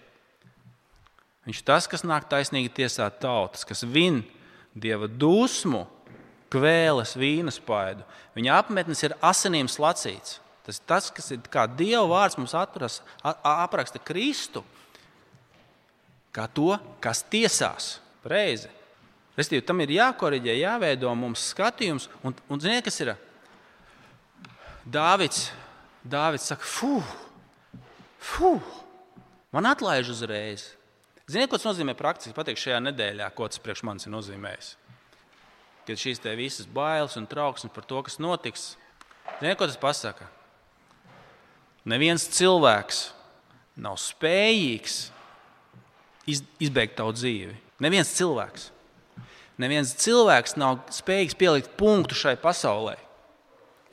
Viņš 1.45 1.61
ir 1.61 1.67
tas, 1.69 1.89
kas 1.91 2.07
nāk 2.07 2.27
taisnīgi 2.31 2.73
tiesāt 2.73 3.21
tautas, 3.21 3.67
kas 3.69 3.85
vin 3.85 4.23
dieva 4.75 5.07
dusmu, 5.07 5.85
kvēles 6.55 7.17
vīna 7.19 7.53
spaidu. 7.53 8.05
Viņa 8.37 8.57
apmetnis 8.63 9.03
ir 9.05 9.17
asinīm 9.25 9.69
slacīts. 9.71 10.39
Tas 10.65 10.79
ir 10.81 10.87
tas, 10.89 11.11
kas 11.13 11.29
ir 11.35 11.43
kā 11.53 11.67
Dieva 11.69 12.07
vārds 12.09 12.39
mums 12.39 12.55
atras, 12.57 13.03
apraksta 13.21 14.01
Kristu, 14.01 14.63
kā 16.33 16.47
to, 16.49 16.73
kas 17.05 17.21
tiesās. 17.29 17.99
Reizi. 18.25 18.71
Restīvi, 19.37 19.65
tam 19.67 19.83
ir 19.85 19.93
jākoriģē, 19.93 20.55
jāveido 20.57 21.11
mums 21.19 21.51
skatījums. 21.51 22.09
Un, 22.25 22.37
un 22.49 22.63
ziniet, 22.63 22.87
kas 22.87 22.97
ir? 23.03 23.13
Dāvids, 24.89 25.51
Dāvids 26.01 26.49
saka, 26.49 26.65
fuh, 26.65 27.13
fuh, 28.25 28.65
man 29.55 29.69
atlaiž 29.71 30.11
uzreiz. 30.15 30.73
Ziniet, 31.25 31.49
ko 31.49 31.57
tas 31.57 31.69
nozīmē 31.69 31.95
praktiski? 31.97 32.35
Pateikt 32.37 32.61
šajā 32.61 32.81
nedēļā, 32.85 33.31
ko 33.37 33.49
tas 33.49 33.61
priekš 33.63 33.85
manis 33.89 34.05
ir 34.05 34.13
nozīmējis. 34.13 34.75
Kad 35.85 36.01
šīs 36.01 36.21
visas 36.37 36.69
bailes 36.69 37.17
un 37.21 37.29
trauksmes 37.29 37.73
par 37.73 37.85
to, 37.89 38.01
kas 38.05 38.21
notiks, 38.21 38.75
ziniet, 39.41 39.57
ko 39.61 39.69
tas 39.69 39.81
pasaka? 39.81 40.29
Neviens 41.85 42.25
cilvēks 42.33 43.11
nav 43.77 43.99
spējīgs 44.01 45.11
izbeigt 46.63 46.97
tavu 46.97 47.13
dzīvi. 47.17 47.57
Neviens 47.85 48.13
cilvēks. 48.17 48.71
Neviens 49.61 49.93
cilvēks 50.03 50.57
nav 50.59 50.81
spējīgs 50.95 51.37
pielikt 51.39 51.75
punktu 51.79 52.17
šai 52.19 52.35
pasaulē. 52.41 52.97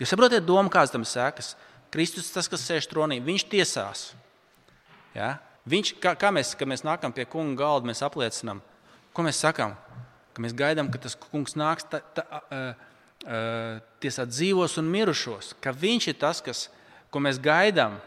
Jūs 0.01 0.13
saprotat, 0.13 0.45
doma, 0.47 0.71
kādas 0.73 0.93
tam 0.93 1.03
sekas? 1.05 1.53
Kristus, 1.93 2.31
tas, 2.33 2.47
kas 2.49 2.63
sēž 2.65 2.87
tronī, 2.89 3.19
viņš 3.21 3.45
tiesās. 3.51 4.05
Ja? 5.15 5.35
Viņš, 5.69 5.95
kā, 6.01 6.15
kā 6.17 6.31
mēs, 6.33 6.55
kad 6.57 6.69
mēs 6.69 6.85
nākam 6.85 7.13
pie 7.13 7.27
kunga 7.29 7.59
galda, 7.63 7.89
mēs 7.91 8.01
apliecinām, 8.05 8.61
ko 9.13 9.25
mēs 9.25 9.41
sakām? 9.43 9.75
Ka 10.31 10.43
mēs 10.43 10.55
gaidām, 10.57 10.89
ka 10.89 11.01
tas 11.03 11.17
kungs 11.19 11.57
nāks 11.59 11.85
ta, 11.91 11.99
ta, 12.15 12.23
uh, 12.25 12.91
uh, 13.27 13.81
tiesāt 14.01 14.31
dzīvos 14.31 14.77
un 14.81 14.89
mirušos. 14.89 15.53
Ka 15.61 15.73
viņš 15.75 16.07
ir 16.09 16.17
tas, 16.21 16.41
kas, 16.43 16.65
ko 17.11 17.21
mēs 17.23 17.39
gaidām. 17.43 17.99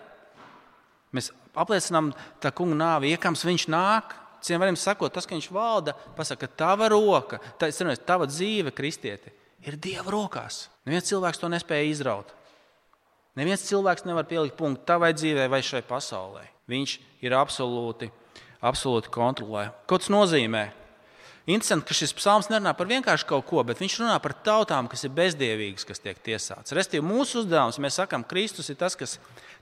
Mēs 1.15 1.31
apliecinām 1.55 2.11
tā 2.43 2.51
kunga 2.57 2.79
nāvi, 2.81 3.13
iekams 3.15 3.45
viņš 3.47 3.69
nāk. 3.71 4.17
Citiem 4.45 4.61
vārdiem 4.61 4.77
sakot, 4.81 5.13
tas, 5.15 5.29
ka 5.29 5.37
viņš 5.37 5.51
valda, 5.55 5.95
pasaka, 6.17 6.45
ka 6.49 6.65
tava 6.65 6.91
roka, 6.93 7.39
tā, 7.61 7.71
nezinu, 7.71 7.95
tava 8.05 8.27
dzīve, 8.29 8.75
kristieti, 8.77 9.33
ir 9.65 9.79
Dieva 9.81 10.13
rokās. 10.13 10.67
Neviens 10.85 11.09
cilvēks 11.09 11.41
to 11.41 11.49
nespēja 11.49 11.87
izraut. 11.89 12.35
Neviens 13.39 13.65
cilvēks 13.65 14.05
nevar 14.05 14.29
pielikt 14.29 14.59
punktu 14.59 14.85
tavai 14.91 15.15
dzīvei 15.17 15.49
vai 15.49 15.63
šai 15.65 15.81
pasaulē. 15.89 16.45
Viņš 16.71 16.95
ir 17.25 17.35
absolūti, 17.37 18.09
absolūti 18.65 19.13
kontrolē. 19.13 19.69
Ko 19.89 19.99
tas 20.01 20.11
nozīmē? 20.13 20.69
Interesanti, 21.45 21.85
ka 21.91 21.97
šis 21.97 22.15
psalms 22.17 22.49
nerunā 22.49 22.73
par 22.73 22.89
vienkārši 22.89 23.27
kaut 23.29 23.45
ko, 23.51 23.61
bet 23.69 23.83
viņš 23.83 23.99
runā 24.01 24.15
par 24.25 24.33
tautām, 24.47 24.87
kas 24.89 25.05
ir 25.05 25.13
bezdievīgas, 25.13 25.85
kas 25.85 26.01
tiek 26.01 26.17
tiesātas. 26.25 26.73
Restīvi, 26.73 27.05
mūsu 27.05 27.43
uzdevums, 27.43 27.77
mēs 27.85 27.99
sakām, 28.01 28.25
Kristus 28.25 28.73
ir 28.73 28.79
tas, 28.81 28.97
kas 28.97 29.19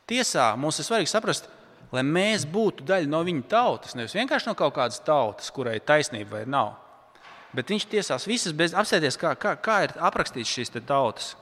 tiesā. 0.07 0.53
Mums 0.55 0.79
ir 0.79 0.87
svarīgi 0.87 1.11
saprast, 1.11 1.51
lai 1.91 2.05
mēs 2.07 2.47
būtu 2.47 2.87
daļa 2.87 3.11
no 3.11 3.25
viņa 3.27 3.49
tautas. 3.51 3.97
Nevis 3.99 4.15
vienkārši 4.15 4.53
no 4.53 4.55
kaut 4.59 4.77
kādas 4.79 5.03
tautas, 5.03 5.51
kurai 5.51 5.81
ir 5.81 5.87
taisnība 5.89 6.39
vai 6.39 6.45
nav. 6.47 6.77
Bet 7.53 7.75
viņš 7.75 7.89
tiesās 7.91 8.31
visas 8.31 8.55
bez 8.57 8.79
apsēties, 8.79 9.19
kā, 9.19 9.35
kā, 9.35 9.57
kā 9.59 9.83
ir 9.89 9.99
aprakstīts 9.99 10.55
šīs 10.55 10.71
tautas. 10.87 11.35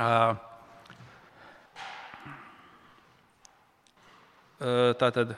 Uh, 0.00 0.32
tā 4.60 5.08
tad 5.14 5.34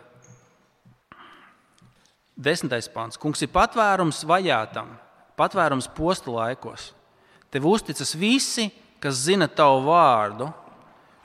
desmitais 2.37 2.89
pāns. 2.91 3.19
Kungs 3.21 3.43
ir 3.45 3.51
patvērums 3.53 4.25
vajātam, 4.27 4.91
patvērums 5.39 5.89
postu 5.95 6.35
laikos. 6.37 6.91
Tev 7.53 7.67
uzticas 7.69 8.15
visi, 8.19 8.71
kas 9.03 9.25
zina 9.27 9.49
tavu 9.49 9.85
vārdu, 9.91 10.49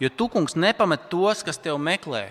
jo 0.01 0.09
tu, 0.13 0.27
kungs, 0.31 0.57
nepamet 0.59 1.07
tos, 1.11 1.43
kas 1.45 1.59
tev 1.61 1.79
meklē. 1.81 2.27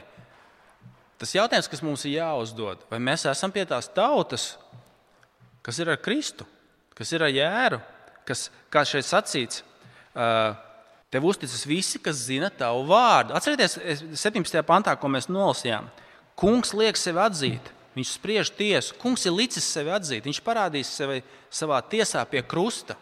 Tas 1.16 1.33
jautājums, 1.33 1.68
kas 1.72 1.83
mums 1.83 2.05
ir 2.05 2.18
jāuzdod, 2.18 2.83
vai 2.90 3.00
mēs 3.00 3.24
esam 3.31 3.52
pie 3.52 3.64
tās 3.68 3.88
tautas, 3.88 4.50
kas 5.64 5.81
ir 5.81 5.90
ar 5.90 6.00
Kristu, 6.02 6.44
kas 6.94 7.12
ir 7.16 7.24
ar 7.24 7.33
jēru, 7.33 7.81
kas, 8.29 8.50
kā 8.70 8.85
šeit 8.85 9.09
sacīts, 9.09 9.62
tev 11.12 11.27
uzticas 11.29 11.64
visi, 11.69 12.01
kas 12.03 12.25
zina 12.27 12.51
tavu 12.51 12.85
vārdu. 12.90 13.35
Atcerieties, 13.37 13.79
17. 14.19 14.62
pantā, 14.66 14.97
ko 14.99 15.11
mēs 15.12 15.31
nolasījām. 15.31 15.88
Kungs 16.37 16.75
liek 16.77 16.99
sevi 17.01 17.23
atzīt, 17.23 17.71
viņš 17.97 18.16
spriež 18.19 18.53
tiesu. 18.57 18.97
Kungs 19.01 19.25
ir 19.27 19.35
licis 19.37 19.64
sevi 19.64 19.95
atzīt, 19.95 20.27
viņš 20.27 20.42
parādīs 20.45 20.90
sevi 20.92 21.23
savā 21.53 21.81
tiesā 21.87 22.27
pie 22.29 22.42
krusta. 22.45 22.99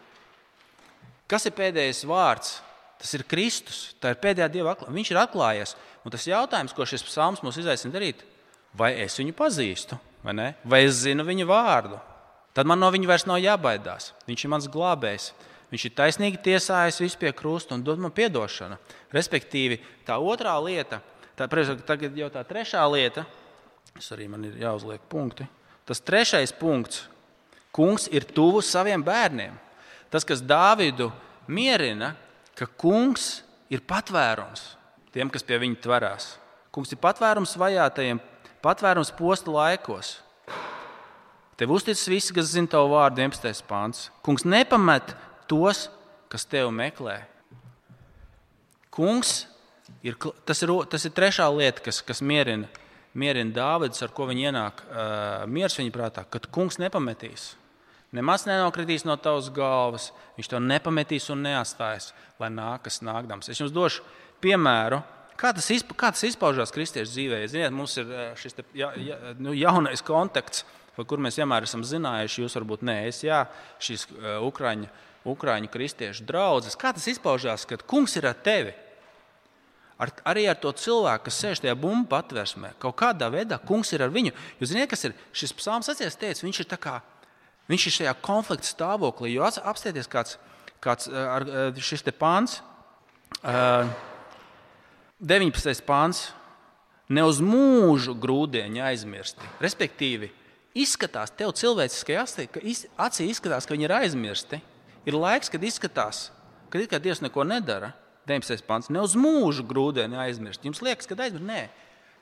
Kas 1.31 1.49
ir 1.49 1.57
pēdējais 1.57 2.05
vārds? 2.07 2.59
Tas 3.01 3.11
ir 3.17 3.25
Kristus, 3.29 3.91
tā 4.01 4.15
ir 4.15 4.21
pēdējā 4.23 4.47
dieva 4.53 4.73
atklāsme. 4.73 4.95
Viņš 4.97 5.11
ir 5.11 5.21
atklājies. 5.21 5.75
Un 6.05 6.13
tas 6.15 6.27
jautājums, 6.29 6.73
ko 6.77 6.87
šis 6.89 7.05
psalms 7.05 7.43
mums 7.45 7.59
izaicina 7.61 7.93
darīt, 7.97 8.23
vai 8.77 8.93
es 9.03 9.17
viņu 9.19 9.35
pazīstu, 9.37 9.99
vai, 10.25 10.35
ne? 10.37 10.47
vai 10.65 10.85
es 10.87 11.01
zinu 11.03 11.25
viņa 11.27 11.47
vārdu, 11.49 11.99
tad 12.57 12.69
man 12.69 12.81
no 12.81 12.91
viņa 12.93 13.11
vairs 13.11 13.27
nav 13.29 13.41
jābaidās. 13.43 14.13
Viņš 14.29 14.45
ir 14.45 14.53
mans 14.53 14.69
glābējs. 14.71 15.33
Viņš 15.75 15.89
ir 15.89 15.95
taisnīgi 15.99 16.39
tiesājis 16.39 17.01
visu 17.03 17.19
pie 17.19 17.33
krusta 17.35 17.75
un 17.75 17.81
dod 17.83 17.99
man 17.99 18.13
atdošanu. 18.15 18.77
Respektīvi, 19.11 19.81
tā 20.07 20.21
otrā 20.23 20.53
lieta, 20.63 21.01
tā, 21.35 21.49
tagad 21.83 22.15
jau 22.15 22.29
tā 22.31 22.45
trešā 22.47 22.85
lieta, 22.93 23.25
tas 23.91 24.13
arī 24.15 24.29
man 24.31 24.45
ir 24.47 24.61
jāuzliek 24.63 25.03
punkti. 25.11 25.49
Tas 25.83 25.99
trešais 25.99 26.55
punkts. 26.55 27.09
Kungs 27.75 28.07
ir 28.07 28.23
tuvu 28.23 28.63
saviem 28.63 29.03
bērniem. 29.03 29.59
Tas, 30.15 30.23
kas 30.23 30.39
Dāvidu 30.47 31.11
mierina, 31.51 32.13
ka 32.55 32.71
kungs 32.71 33.43
ir 33.67 33.83
patvērums 33.83 34.77
tiem, 35.11 35.27
kas 35.27 35.43
pie 35.43 35.59
viņa 35.59 35.83
tverās. 35.83 36.31
Kungs 36.71 36.95
ir 36.95 37.03
patvērums 37.03 37.59
vajātajiem, 37.59 38.23
patvērums 38.63 39.11
posta 39.19 39.51
laikos. 39.51 40.21
Tev 41.59 41.75
uzticas 41.75 42.07
visi, 42.07 42.31
kas 42.35 42.55
zina 42.55 42.71
tavu 42.71 42.95
vārdu, 42.95 43.27
11. 43.27 43.67
pāns. 43.67 44.09
Kungs 44.23 44.47
nepamet 44.47 45.17
tos, 45.51 45.89
kas 46.33 46.47
tevi 46.51 46.71
meklē. 46.75 47.19
Kungs 48.95 49.45
ir 50.07 50.17
tas, 50.47 50.63
ir, 50.63 50.73
tas 50.91 51.05
ir 51.07 51.13
trešā 51.17 51.49
lieta, 51.55 51.83
kas, 51.85 52.01
kas 52.07 52.23
mierina, 52.25 52.71
mierina 53.15 53.55
Dāvidus, 53.55 54.03
ar 54.05 54.13
ko 54.15 54.29
viņi 54.31 54.49
ienāk 54.51 54.83
uh, 54.85 55.45
miers 55.51 55.77
viņa 55.79 55.95
prātā, 55.95 56.25
kad 56.31 56.49
kungs 56.55 56.81
nepametīs. 56.83 57.55
Nemaz 58.15 58.45
nenokritīs 58.47 59.03
no 59.09 59.17
tavas 59.19 59.49
galvas, 59.51 60.13
viņš 60.37 60.53
to 60.53 60.61
nepametīs 60.63 61.27
un 61.35 61.43
neatstās, 61.49 62.13
lai 62.39 62.51
nākas 62.55 63.01
nākdams. 63.03 63.51
Es 63.51 63.59
jums 63.59 63.75
došu 63.75 64.05
piemēru, 64.45 65.01
kā 65.41 65.51
tas, 65.57 65.67
izpa, 65.75 65.97
kā 65.99 66.13
tas 66.15 66.23
izpaužās 66.29 66.71
kristiešu 66.75 67.11
dzīvē. 67.11 67.41
Ziniet, 67.51 67.75
mums 67.75 67.97
ir 67.99 68.13
šis 68.39 68.55
te, 68.55 68.67
ja, 68.79 68.93
ja, 69.03 69.19
nu, 69.43 69.57
jaunais 69.59 70.05
konteksts, 70.07 70.63
par 70.95 71.09
kur 71.11 71.19
mēs 71.19 71.41
vienmēr 71.41 71.67
esam 71.67 71.83
zinājuši. 71.83 72.45
Jūs 72.45 72.55
varbūt 72.61 72.85
ne, 72.87 73.01
es, 73.09 73.25
jā, 73.27 73.41
šīs 73.83 74.07
uh, 74.13 74.37
Ukraiņu, 74.47 74.87
Ukraiņu 75.29 75.71
kristiešu 75.73 76.27
draugas. 76.29 76.77
Kā 76.77 76.93
tas 76.97 77.07
izpaužās, 77.11 77.65
kad 77.69 77.85
kungs 77.89 78.17
ir 78.21 78.29
ar 78.29 78.37
tevi? 78.37 78.75
Ar, 79.99 80.11
arī 80.27 80.49
ar 80.51 80.59
to 80.59 80.73
cilvēku, 80.75 81.29
kas 81.29 81.39
sēž 81.39 81.63
tajā 81.63 81.75
bumbu 81.79 82.09
patvērsmē, 82.11 82.73
kaut 82.83 82.97
kādā 82.99 83.29
veidā 83.31 83.61
kungs 83.63 83.93
ir 83.95 84.03
ar 84.03 84.11
viņu. 84.13 84.35
Jūs 84.59 84.73
zināt, 84.73 84.91
kas 84.91 85.07
ir 85.07 85.15
šis 85.33 85.55
psalms, 85.55 85.89
atcerieties, 85.89 86.19
teica, 86.19 86.47
viņš 86.49 86.61
ir 86.65 86.73
kā 86.83 86.97
Viņš 87.71 87.87
ir 87.89 87.95
šajā 87.99 88.13
konflikta 88.25 88.69
stāvoklī, 88.69 89.31
jo 89.33 89.45
apstieties, 89.47 90.09
kāds, 90.11 90.37
kāds 90.85 91.09
ar, 91.09 91.47
šis 91.81 92.05
pāns, 92.21 92.59
19. 95.25 95.85
pāns, 95.89 96.27
ne 97.09 97.25
uz 97.25 97.41
mūžu 97.41 98.13
grūdienu 98.21 98.85
aizmirsti. 98.85 99.49
Respektīvi, 99.65 100.29
izskatās, 100.77 101.33
tev 101.33 101.55
cilvēciskajā 101.57 102.27
acī 103.01 103.31
izskatās, 103.33 103.65
ka 103.65 103.73
viņi 103.77 103.89
ir 103.89 103.97
aizmirsti. 104.03 104.61
Ir 105.05 105.17
laiks, 105.19 105.51
kad 105.53 105.65
izskatās, 105.65 106.29
ka 106.73 106.81
it 106.81 106.91
kā 106.93 107.01
Dievs 107.03 107.23
neko 107.25 107.45
nedara. 107.47 107.93
19. 108.25 108.65
pāns, 108.65 108.89
ne 108.89 109.03
uz 109.05 109.13
mūžu 109.21 109.67
grūdienu 109.69 110.17
aizmirst. 110.17 110.65
Jums 110.65 110.81
liekas, 110.81 111.05
ka 111.05 111.17
aizmirst? 111.19 111.45
Nē, 111.45 111.67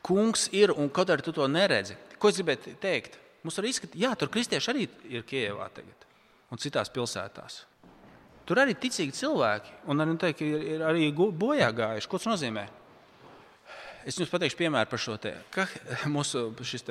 kungs 0.02 0.48
ir 0.50 0.72
un 0.74 0.90
kaut 0.90 1.12
arī 1.14 1.22
tu 1.22 1.34
to 1.36 1.46
neredzi. 1.46 1.94
Ko 2.18 2.32
es 2.32 2.40
gribēju 2.40 2.74
teikt? 2.82 3.20
Mums 3.46 3.58
var 3.58 3.68
izskatīt, 3.70 4.02
ka 4.02 4.16
tur 4.18 4.30
kristieši 4.34 4.72
arī 4.72 4.88
ir 5.10 5.22
Kievā 5.26 5.68
tagad 5.74 6.08
un 6.52 6.60
citās 6.60 6.90
pilsētās. 6.92 7.62
Tur 8.46 8.58
arī 8.58 8.74
ir 8.74 8.82
ticīgi 8.82 9.14
cilvēki, 9.14 9.74
un 9.90 10.02
arī, 10.02 10.14
teikt, 10.20 10.42
ir, 10.44 10.64
ir 10.74 10.84
arī 10.84 11.08
bojā 11.14 11.70
gājuši. 11.74 12.10
Ko 12.10 12.18
tas 12.18 12.30
nozīmē? 12.32 12.66
Es 14.02 14.18
jums 14.18 14.32
pateikšu 14.32 14.58
piemēru 14.58 14.90
par 14.90 14.98
šo 15.00 15.14
te. 15.22 15.36
Ka, 15.54 15.68
mūsu 16.10 16.48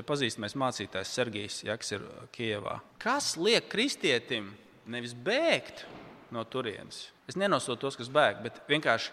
pazīstamais 0.08 0.56
mācītājs 0.56 1.12
Sergijs, 1.12 1.60
ja, 1.67 1.75
kas 1.80 1.91
ir 1.97 2.06
Kijevā. 2.32 2.77
Kas 3.04 3.34
liek 3.36 3.67
kristietim 3.71 4.54
nevis 4.91 5.15
bēgt 5.15 5.86
no 6.34 6.43
turienes? 6.47 7.10
Es 7.30 7.38
nenosodu 7.39 7.86
tos, 7.86 7.97
kas 7.99 8.12
bēg, 8.12 8.41
bet 8.43 8.60
vienkārši 8.69 9.12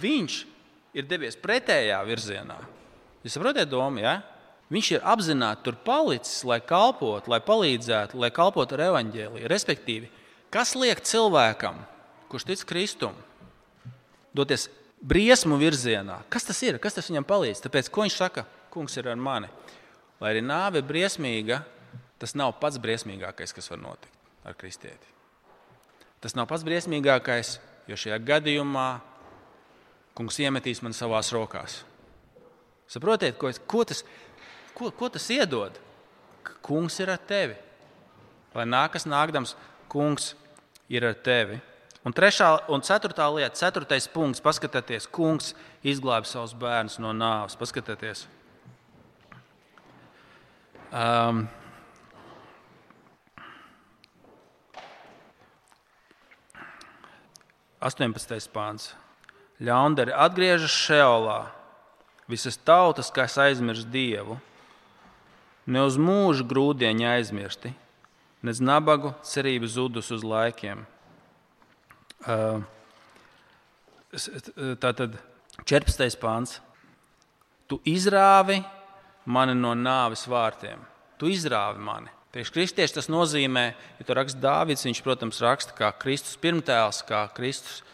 viņš 0.00 0.38
ir 0.96 1.08
devies 1.08 1.36
pretējā 1.40 1.98
virzienā. 2.06 2.56
Jūs 3.24 3.36
saprotat 3.36 3.70
domu? 3.70 4.02
Ja? 4.04 4.20
Viņš 4.72 4.90
ir 4.94 5.04
apzināti 5.06 5.66
tur 5.66 5.76
palicis, 5.84 6.42
lai 6.48 6.60
kalpotu, 6.64 7.30
lai 7.32 7.40
palīdzētu, 7.44 8.18
lai 8.20 8.30
kalpotu 8.34 8.76
ar 8.76 8.86
evaņģēliju. 8.88 9.50
Respektīvi, 9.50 10.08
kas 10.54 10.74
liek 10.78 11.02
cilvēkam, 11.04 11.82
kurš 12.32 12.48
tic 12.48 12.64
Kristum, 12.68 13.18
doties 14.34 14.70
briesmu 15.04 15.60
virzienā? 15.60 16.22
Kas 16.32 16.48
tas 16.48 16.62
ir? 16.64 16.80
Kas 16.82 16.96
tas 16.96 17.12
viņam 17.12 17.28
palīdz? 17.28 17.62
Tāpēc, 17.66 17.92
ko 17.92 18.06
viņš 18.06 18.18
saka, 18.18 18.48
kungs 18.72 18.96
ir 18.98 19.12
ar 19.12 19.20
mani? 19.20 19.52
Lai 20.22 20.32
arī 20.32 20.44
nāve 20.44 20.80
ir 20.80 20.88
briesmīga, 20.88 21.62
tas 22.22 22.36
nav 22.38 22.56
pats 22.60 22.80
briesmīgākais, 22.80 23.52
kas 23.52 23.68
var 23.70 23.82
notikt 23.82 24.23
ar 24.44 24.56
kristieti. 24.58 25.10
Tas 26.20 26.36
nav 26.36 26.48
pats 26.48 26.64
briesmīgākais, 26.64 27.58
jo 27.88 27.98
šajā 28.00 28.20
gadījumā 28.24 28.88
kungs 30.16 30.38
iemetīs 30.40 30.80
man 30.84 30.94
savās 30.96 31.32
rokās. 31.34 31.82
Saprotiet, 32.88 33.36
ko, 33.40 33.50
ko 33.68 33.84
tas? 33.88 34.04
Ko, 34.74 34.90
ko 34.94 35.08
tas 35.12 35.26
iedod? 35.30 35.76
Kungs 36.64 36.96
ir 37.00 37.12
ar 37.12 37.20
tevi. 37.20 37.56
Lai 38.54 38.64
nākas 38.68 39.06
nākdams, 39.08 39.54
kungs 39.90 40.32
ir 40.88 41.06
ar 41.06 41.16
tevi. 41.26 41.58
Un 42.04 42.12
trešā 42.12 42.50
un 42.72 42.82
ceturtā 42.84 43.26
lieta, 43.32 43.56
ceturtais 43.56 44.06
punkts, 44.12 44.42
paskatieties, 44.44 45.06
kungs 45.08 45.54
izglāba 45.84 46.28
savus 46.28 46.52
bērnus 46.56 46.98
no 47.00 47.14
nāves. 47.16 47.56
Paskatieties. 47.56 48.26
Um, 50.92 51.46
Astoņpadsmitais 57.84 58.48
pāns. 58.48 58.92
Ļaundari 59.60 60.14
atgriežas 60.16 60.72
Šeolā. 60.72 61.42
Visas 62.30 62.56
tautas, 62.56 63.10
kas 63.12 63.36
aizmirst 63.36 63.90
Dievu, 63.92 64.38
ne 65.68 65.82
uz 65.84 65.98
mūžu 66.00 66.46
grūdienu 66.48 67.04
aizmirsti, 67.12 67.74
nec 68.44 68.60
nabagu 68.64 69.12
cerību 69.28 69.68
zudus 69.68 70.08
uz 70.14 70.24
laikiem. 70.24 70.86
Tātad 74.80 75.20
14. 75.68 76.16
pāns. 76.22 76.58
Tu 77.68 77.76
izrāvi 77.88 78.62
mani 79.24 79.54
no 79.56 79.74
nāves 79.76 80.24
vārtiem. 80.28 80.80
Tu 81.20 81.32
izrāvi 81.36 81.80
mani. 81.84 82.08
Priekš 82.34 82.50
kristieši 82.50 82.96
tas 82.96 83.06
nozīmē, 83.06 83.62
ja 84.00 84.04
tur 84.06 84.18
raksta 84.18 84.40
Dāvids, 84.42 84.82
viņš, 84.82 85.00
protams, 85.06 85.38
raksta 85.44 85.74
kā 85.78 85.92
Kristus 86.02 86.34
pirmtēls, 86.42 87.04
kā 87.06 87.20
Kristus. 87.36 87.84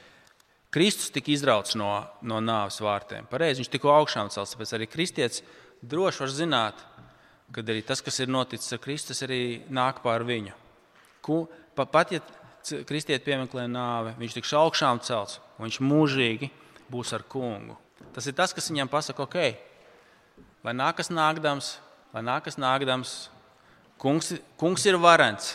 Kristus 0.72 1.11
tika 1.12 1.33
izrauts 1.35 1.74
no, 1.76 1.90
no 2.24 2.38
nāves 2.40 2.79
vārtiem. 2.81 3.26
Pareizi, 3.29 3.61
viņš 3.61 3.68
tikko 3.74 3.90
augšām 3.92 4.31
celts, 4.33 4.55
tāpēc 4.55 4.72
arī 4.79 4.87
kristietis 4.88 5.42
droši 5.85 6.22
var 6.22 6.33
zināt, 6.33 6.81
kad 7.53 7.68
arī 7.68 7.83
tas, 7.85 8.00
kas 8.07 8.20
ir 8.22 8.31
noticis 8.33 8.72
ar 8.72 8.81
Kristus, 8.81 9.20
arī 9.26 9.40
nāk 9.68 10.00
pār 10.05 10.24
viņu. 10.24 10.55
Pa, 11.76 11.85
pat 11.85 12.14
ja 12.14 12.22
kristieti 12.88 13.26
piemeklē 13.26 13.66
nāvi, 13.68 14.14
viņš 14.22 14.38
tiks 14.38 14.55
augšām 14.57 15.03
celts, 15.05 15.37
un 15.59 15.66
viņš 15.66 15.81
mūžīgi 15.85 16.48
būs 16.88 17.12
ar 17.18 17.26
kungu. 17.29 17.76
Tas 18.14 18.24
ir 18.24 18.38
tas, 18.38 18.55
kas 18.57 18.70
viņam 18.72 18.88
pasaka, 18.88 19.26
ok, 19.26 19.37
lai 20.64 20.74
nākas 20.81 21.12
nākdams, 21.12 21.74
lai 22.14 22.24
nākas 22.24 22.57
nākdams, 22.57 23.18
kungs, 24.00 24.34
kungs 24.60 24.86
ir 24.88 24.98
varants. 25.00 25.54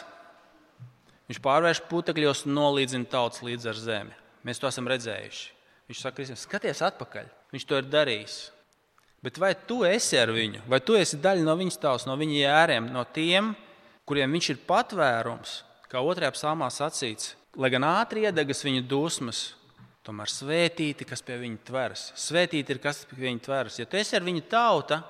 Viņš 1.26 1.42
pārvērš 1.42 1.82
putekļos 1.90 2.46
un 2.46 2.58
nolīdzina 2.60 3.10
tautas 3.10 3.42
līdz 3.46 3.72
ar 3.72 3.80
zemi. 3.82 4.18
Mēs 4.46 4.62
to 4.62 4.70
esam 4.70 4.90
redzējuši. 4.90 5.48
Viņš 5.90 6.02
saka, 6.02 6.26
skaties 6.38 6.84
atpakaļ. 6.86 7.32
Viņš 7.54 7.66
to 7.66 7.80
ir 7.82 7.90
darījis. 7.90 8.36
Bet 9.26 9.40
vai 9.42 9.56
tu 9.58 9.80
esi 9.88 10.20
ar 10.22 10.30
viņu, 10.30 10.62
vai 10.70 10.78
tu 10.86 10.94
esi 10.94 11.18
daļa 11.18 11.42
no 11.48 11.56
viņas 11.58 11.80
tautas, 11.82 12.04
no 12.06 12.14
viņa 12.20 12.36
jēriem, 12.44 12.90
no 12.94 13.02
tiem, 13.10 13.56
kuriem 14.06 14.36
viņš 14.38 14.50
ir 14.54 14.60
patvērums, 14.70 15.56
kā 15.90 16.04
otrajā 16.06 16.30
psalmā 16.36 16.68
sacīts, 16.70 17.32
lai 17.58 17.72
gan 17.74 17.88
ātri 17.90 18.28
iedegas 18.28 18.62
viņa 18.62 18.84
dusmas, 18.86 19.40
tomēr 20.06 20.30
svētīti, 20.30 21.08
kas 21.10 21.26
pie 21.26 21.40
viņa 21.42 21.58
tveras. 21.66 22.06
Svētīti 22.22 22.76
ir, 22.76 22.82
kas 22.84 23.02
pie 23.10 23.18
viņa 23.24 23.42
tveras. 23.48 23.80
Ja 23.82 23.90
tu 23.90 23.98
esi 23.98 24.14
ar 24.14 24.28
viņa 24.28 24.46
tauta, 24.52 25.02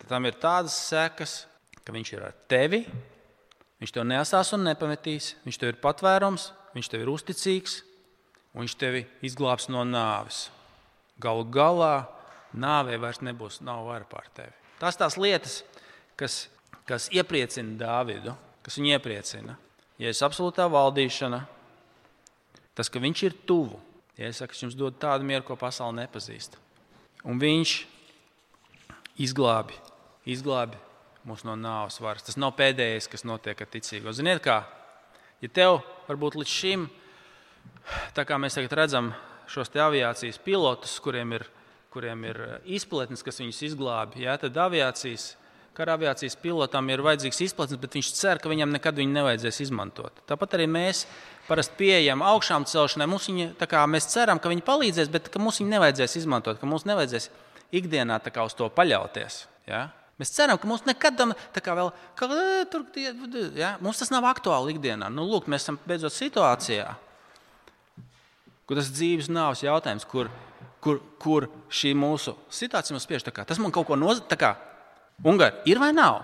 tad 0.00 0.10
tam 0.10 0.26
ir 0.26 0.40
tādas 0.42 0.74
sekas, 0.88 1.44
ka 1.84 1.94
viņš 1.94 2.12
ir 2.14 2.24
ar 2.26 2.34
tevi, 2.50 2.82
viņš 3.82 3.94
tev 3.94 4.06
nesās 4.06 4.52
un 4.54 4.66
nepametīs, 4.68 5.34
viņš 5.46 5.58
tev 5.58 5.72
ir 5.72 5.80
patvērums, 5.82 6.50
viņš 6.76 6.90
tev 6.92 7.04
ir 7.04 7.12
uzticīgs 7.12 7.80
un 8.52 8.64
viņš 8.64 8.76
tevi 8.78 9.04
izglābs 9.26 9.68
no 9.72 9.84
nāves. 9.86 10.46
Galu 11.22 11.44
galā 11.52 12.06
nāvē 12.52 12.98
vairs 13.00 13.22
nebūs 13.24 13.60
vara 13.62 14.04
pār 14.08 14.28
tevi. 14.34 14.54
Tas 14.78 14.98
tās 14.98 15.16
lietas, 15.16 15.62
kas, 16.16 16.48
kas 16.84 17.08
iepriecina 17.14 17.78
Dāvidu, 17.78 18.34
kas 18.62 18.78
viņu 18.78 18.96
iepriecina. 18.96 19.56
Ja 19.98 20.10
es 20.10 20.22
absolūtā 20.22 20.66
valdīšana, 20.70 21.44
tas, 22.74 22.88
ka 22.90 22.98
viņš 22.98 23.22
ir 23.22 23.36
tuvu, 23.46 23.78
ja 24.18 24.26
es 24.26 24.40
saku, 24.42 24.56
jums 24.58 24.74
dod 24.74 24.98
tādu 24.98 25.26
mieru, 25.28 25.44
ko 25.46 25.56
pasaule 25.56 26.00
nepazīst. 26.00 26.56
Un 27.22 27.38
viņš 27.38 27.76
izglābi, 29.22 29.76
izglābi 30.26 30.80
mūs 31.28 31.46
no 31.48 31.56
nāves 31.58 32.00
varas. 32.02 32.26
Tas 32.26 32.38
nav 32.40 32.54
pēdējais, 32.58 33.08
kas 33.10 33.26
notiek 33.28 33.58
ar 33.60 33.70
ticīgo. 33.70 34.14
Ziniet, 34.16 34.42
kā? 34.44 34.62
Ja 35.42 35.50
tev 35.50 35.80
varbūt 36.08 36.38
līdz 36.40 36.52
šim, 36.52 36.86
tā 38.16 38.26
kā 38.26 38.38
mēs 38.38 38.58
tagad 38.58 38.78
redzam 38.78 39.12
šos 39.50 39.72
aviācijas 39.74 40.38
pilotus, 40.42 40.98
kuriem 41.02 41.34
ir 41.38 41.48
kuriem 41.92 42.24
ir 42.24 42.40
eh, 42.40 42.58
izplatnes, 42.78 43.22
kas 43.24 43.40
viņus 43.42 43.62
izglābi. 43.68 44.24
Jā, 44.24 44.38
tad 44.40 44.56
aviācijas, 44.64 45.32
kara 45.76 45.96
aviācijas 45.98 46.38
pilotam 46.40 46.88
ir 46.92 47.04
vajadzīgs 47.04 47.42
izplatnes, 47.48 47.80
bet 47.82 47.98
viņš 47.98 48.12
cer, 48.16 48.40
ka 48.42 48.50
viņam 48.52 48.72
nekad 48.72 48.98
viņu 48.98 49.16
nevajadzēs 49.18 49.62
izmantot. 49.66 50.24
Tāpat 50.28 50.56
arī 50.58 50.68
mēs 50.72 51.04
parasti 51.48 51.76
pieejam 51.80 52.24
augšām 52.24 52.66
celšanai. 52.70 53.08
Viņi, 53.12 53.48
kā, 53.60 53.84
mēs 53.90 54.08
ceram, 54.12 54.40
ka 54.40 54.52
viņi 54.52 54.64
palīdzēs, 54.66 55.12
bet 55.12 55.32
ka 55.32 55.42
mums 55.42 55.60
viņi 55.60 55.74
nevajadzēs 55.76 56.20
izmantot, 56.22 56.60
ka 56.60 56.68
mums 56.68 56.88
nevajadzēs 56.88 57.28
ikdienā 57.76 58.20
uz 58.44 58.56
to 58.56 58.68
paļauties. 58.72 59.44
Ja? 59.68 59.88
Mēs 60.20 60.34
ceram, 60.34 60.58
ka 60.60 60.68
mums 60.68 60.84
nekad 60.86 61.18
kā 61.64 61.74
vēl, 61.78 61.88
ka, 62.18 62.28
tur, 62.70 62.84
ja? 63.58 63.74
mums 63.82 63.98
tas 64.02 64.12
nav 64.12 64.26
aktuāli 64.28 64.76
ikdienā. 64.76 65.08
Nu, 65.10 65.24
lūk, 65.26 65.48
mēs 65.50 65.64
esam 65.64 65.80
beidzot 65.88 66.14
situācijā, 66.14 66.90
kur 68.68 68.78
tas 68.78 68.92
dzīves 68.92 69.32
nāves 69.32 69.64
jautājums, 69.64 70.06
kur 70.08 70.30
kur, 70.82 70.98
kur 71.22 71.46
šī 71.72 71.94
mūsu 71.98 72.34
situācija 72.52 72.96
mums 72.96 73.06
spiež. 73.06 73.24
Tas 73.30 73.60
man 73.62 73.74
kaut 73.74 73.88
ko 73.88 73.98
nozīmē. 73.98 74.52
Ungāri 75.22 75.70
ir 75.70 75.78
vai 75.78 75.92
nav? 75.94 76.22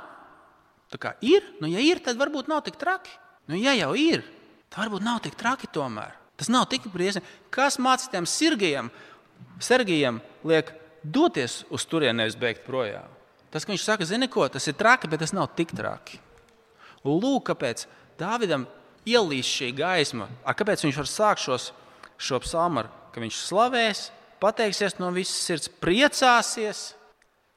Kā 0.99 1.13
ir, 1.23 1.45
nu, 1.61 1.69
ja 1.71 1.83
ir, 1.85 2.01
tad 2.03 2.19
varbūt 2.19 2.49
nav 2.51 2.65
tik 2.67 2.79
traki. 2.81 3.13
Nu, 3.49 3.59
ja 3.61 3.75
jau 3.77 3.93
ir, 3.99 4.25
tad 4.73 4.87
varbūt 4.87 5.05
nav 5.05 5.21
tik 5.25 5.37
traki 5.39 5.69
tomēr. 5.71 6.17
Tas 6.39 6.51
nav 6.51 6.67
tik 6.73 6.87
briesmīgi. 6.91 7.29
Kas 7.55 7.77
mācītājiem 7.83 8.27
Sergejam, 8.31 8.91
Sergejam 9.63 10.23
liek 10.49 10.73
doties 11.05 11.61
uz 11.71 11.85
turieni, 11.87 12.23
nevis 12.23 12.39
beigt 12.41 12.65
projām? 12.67 13.18
Tas, 13.53 13.65
ka 13.65 13.73
viņš 13.73 13.85
saka, 13.85 14.07
zini 14.09 14.29
ko, 14.29 14.45
tas 14.53 14.67
ir 14.69 14.77
traki, 14.77 15.09
bet 15.09 15.23
tas 15.25 15.33
nav 15.37 15.49
tik 15.57 15.73
traki. 15.77 16.21
Lūk, 17.07 17.49
kāpēc 17.49 17.87
Dāvidam 18.19 18.67
ielīst 19.09 19.53
šī 19.61 19.71
gaisma, 19.79 20.27
ar 20.45 20.57
kāpēc 20.59 20.83
viņš 20.85 20.99
var 20.99 21.09
sākt 21.09 21.45
šos, 21.45 21.71
šo 22.19 22.41
psalmu, 22.43 22.85
ka 23.15 23.23
viņš 23.23 23.39
slavēs, 23.47 24.03
pateiksies 24.43 24.99
no 24.99 25.11
visas 25.15 25.39
sirds, 25.47 25.71
priecāsies, 25.81 26.83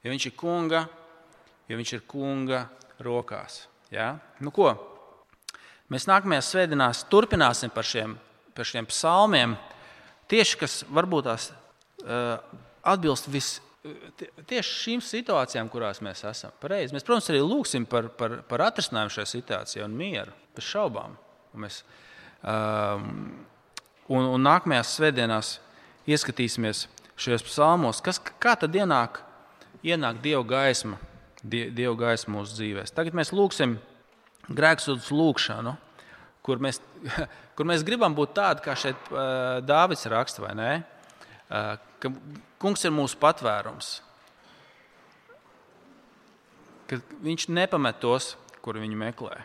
ja 0.02 0.12
viņš 0.12 0.28
ir 0.30 0.36
kunga, 0.38 0.86
ja 1.68 1.78
viņš 1.78 1.96
ir 1.98 2.06
kunga 2.08 2.64
rokās. 3.02 3.66
Ja? 3.92 4.14
Nu, 4.40 4.54
ko? 4.54 4.72
Mēs 5.92 6.08
nākamajās 6.08 6.48
svētdienās 6.54 7.02
turpināsim 7.12 7.72
par 7.74 7.84
šiem, 7.84 8.14
par 8.56 8.68
šiem 8.68 8.86
psalmiem, 8.88 9.58
tieši 10.30 10.60
kas 10.62 10.78
varbūt 10.88 11.28
tās 11.28 11.50
uh, 11.52 12.38
atbilst 12.88 13.28
vis, 13.28 13.58
tieši 13.82 14.76
šīm 14.84 15.02
situācijām, 15.02 15.68
kurās 15.72 16.00
mēs 16.04 16.22
esam. 16.28 16.54
Pareizi. 16.62 16.94
Mēs, 16.94 17.04
protams, 17.06 17.28
arī 17.32 17.42
lūgsim 17.42 17.86
par, 17.90 18.08
par, 18.18 18.38
par 18.46 18.66
atrisinājumu 18.68 19.14
šajā 19.16 19.30
situācijā 19.32 19.86
un 19.88 19.96
mieru, 19.98 20.34
bez 20.56 20.68
šaubām. 20.68 21.16
Un, 21.52 21.64
mēs, 21.64 21.80
um, 22.46 23.08
un, 24.06 24.28
un 24.36 24.46
nākamajās 24.46 24.96
svētdienās 24.98 25.56
ieskatīsimies 26.10 26.86
šajos 27.22 27.46
psalmos, 27.46 28.02
kas, 28.04 28.22
tad 28.42 28.78
ienāk, 28.78 29.20
ienāk 29.86 30.22
Dieva 30.22 30.44
gaisma, 30.54 30.98
die, 31.42 31.66
Dieva 31.74 31.96
gaisma 32.06 32.38
mūsu 32.38 32.60
dzīvēm. 32.60 32.94
Tagad 32.94 33.18
mēs 33.18 33.34
lūgsim 33.34 33.76
grēksūdas 34.50 35.10
lūgšanu, 35.14 35.74
kur 36.46 36.62
mēs, 36.62 36.78
kur 37.58 37.68
mēs 37.68 37.82
gribam 37.86 38.14
būt 38.14 38.34
tādi, 38.38 38.62
kā 38.64 38.78
šeit 38.78 39.10
uh, 39.10 39.58
Dāvids 39.66 40.06
raksta, 40.10 40.46
vai 40.46 40.54
ne? 40.58 40.72
Ka 41.52 42.12
kungs 42.62 42.84
ir 42.86 42.94
mūsu 42.94 43.18
patvērums, 43.20 43.94
ka 46.88 47.00
viņš 47.24 47.48
nepamet 47.52 48.00
tos, 48.02 48.34
kur 48.64 48.78
viņi 48.80 48.98
meklē. 48.98 49.42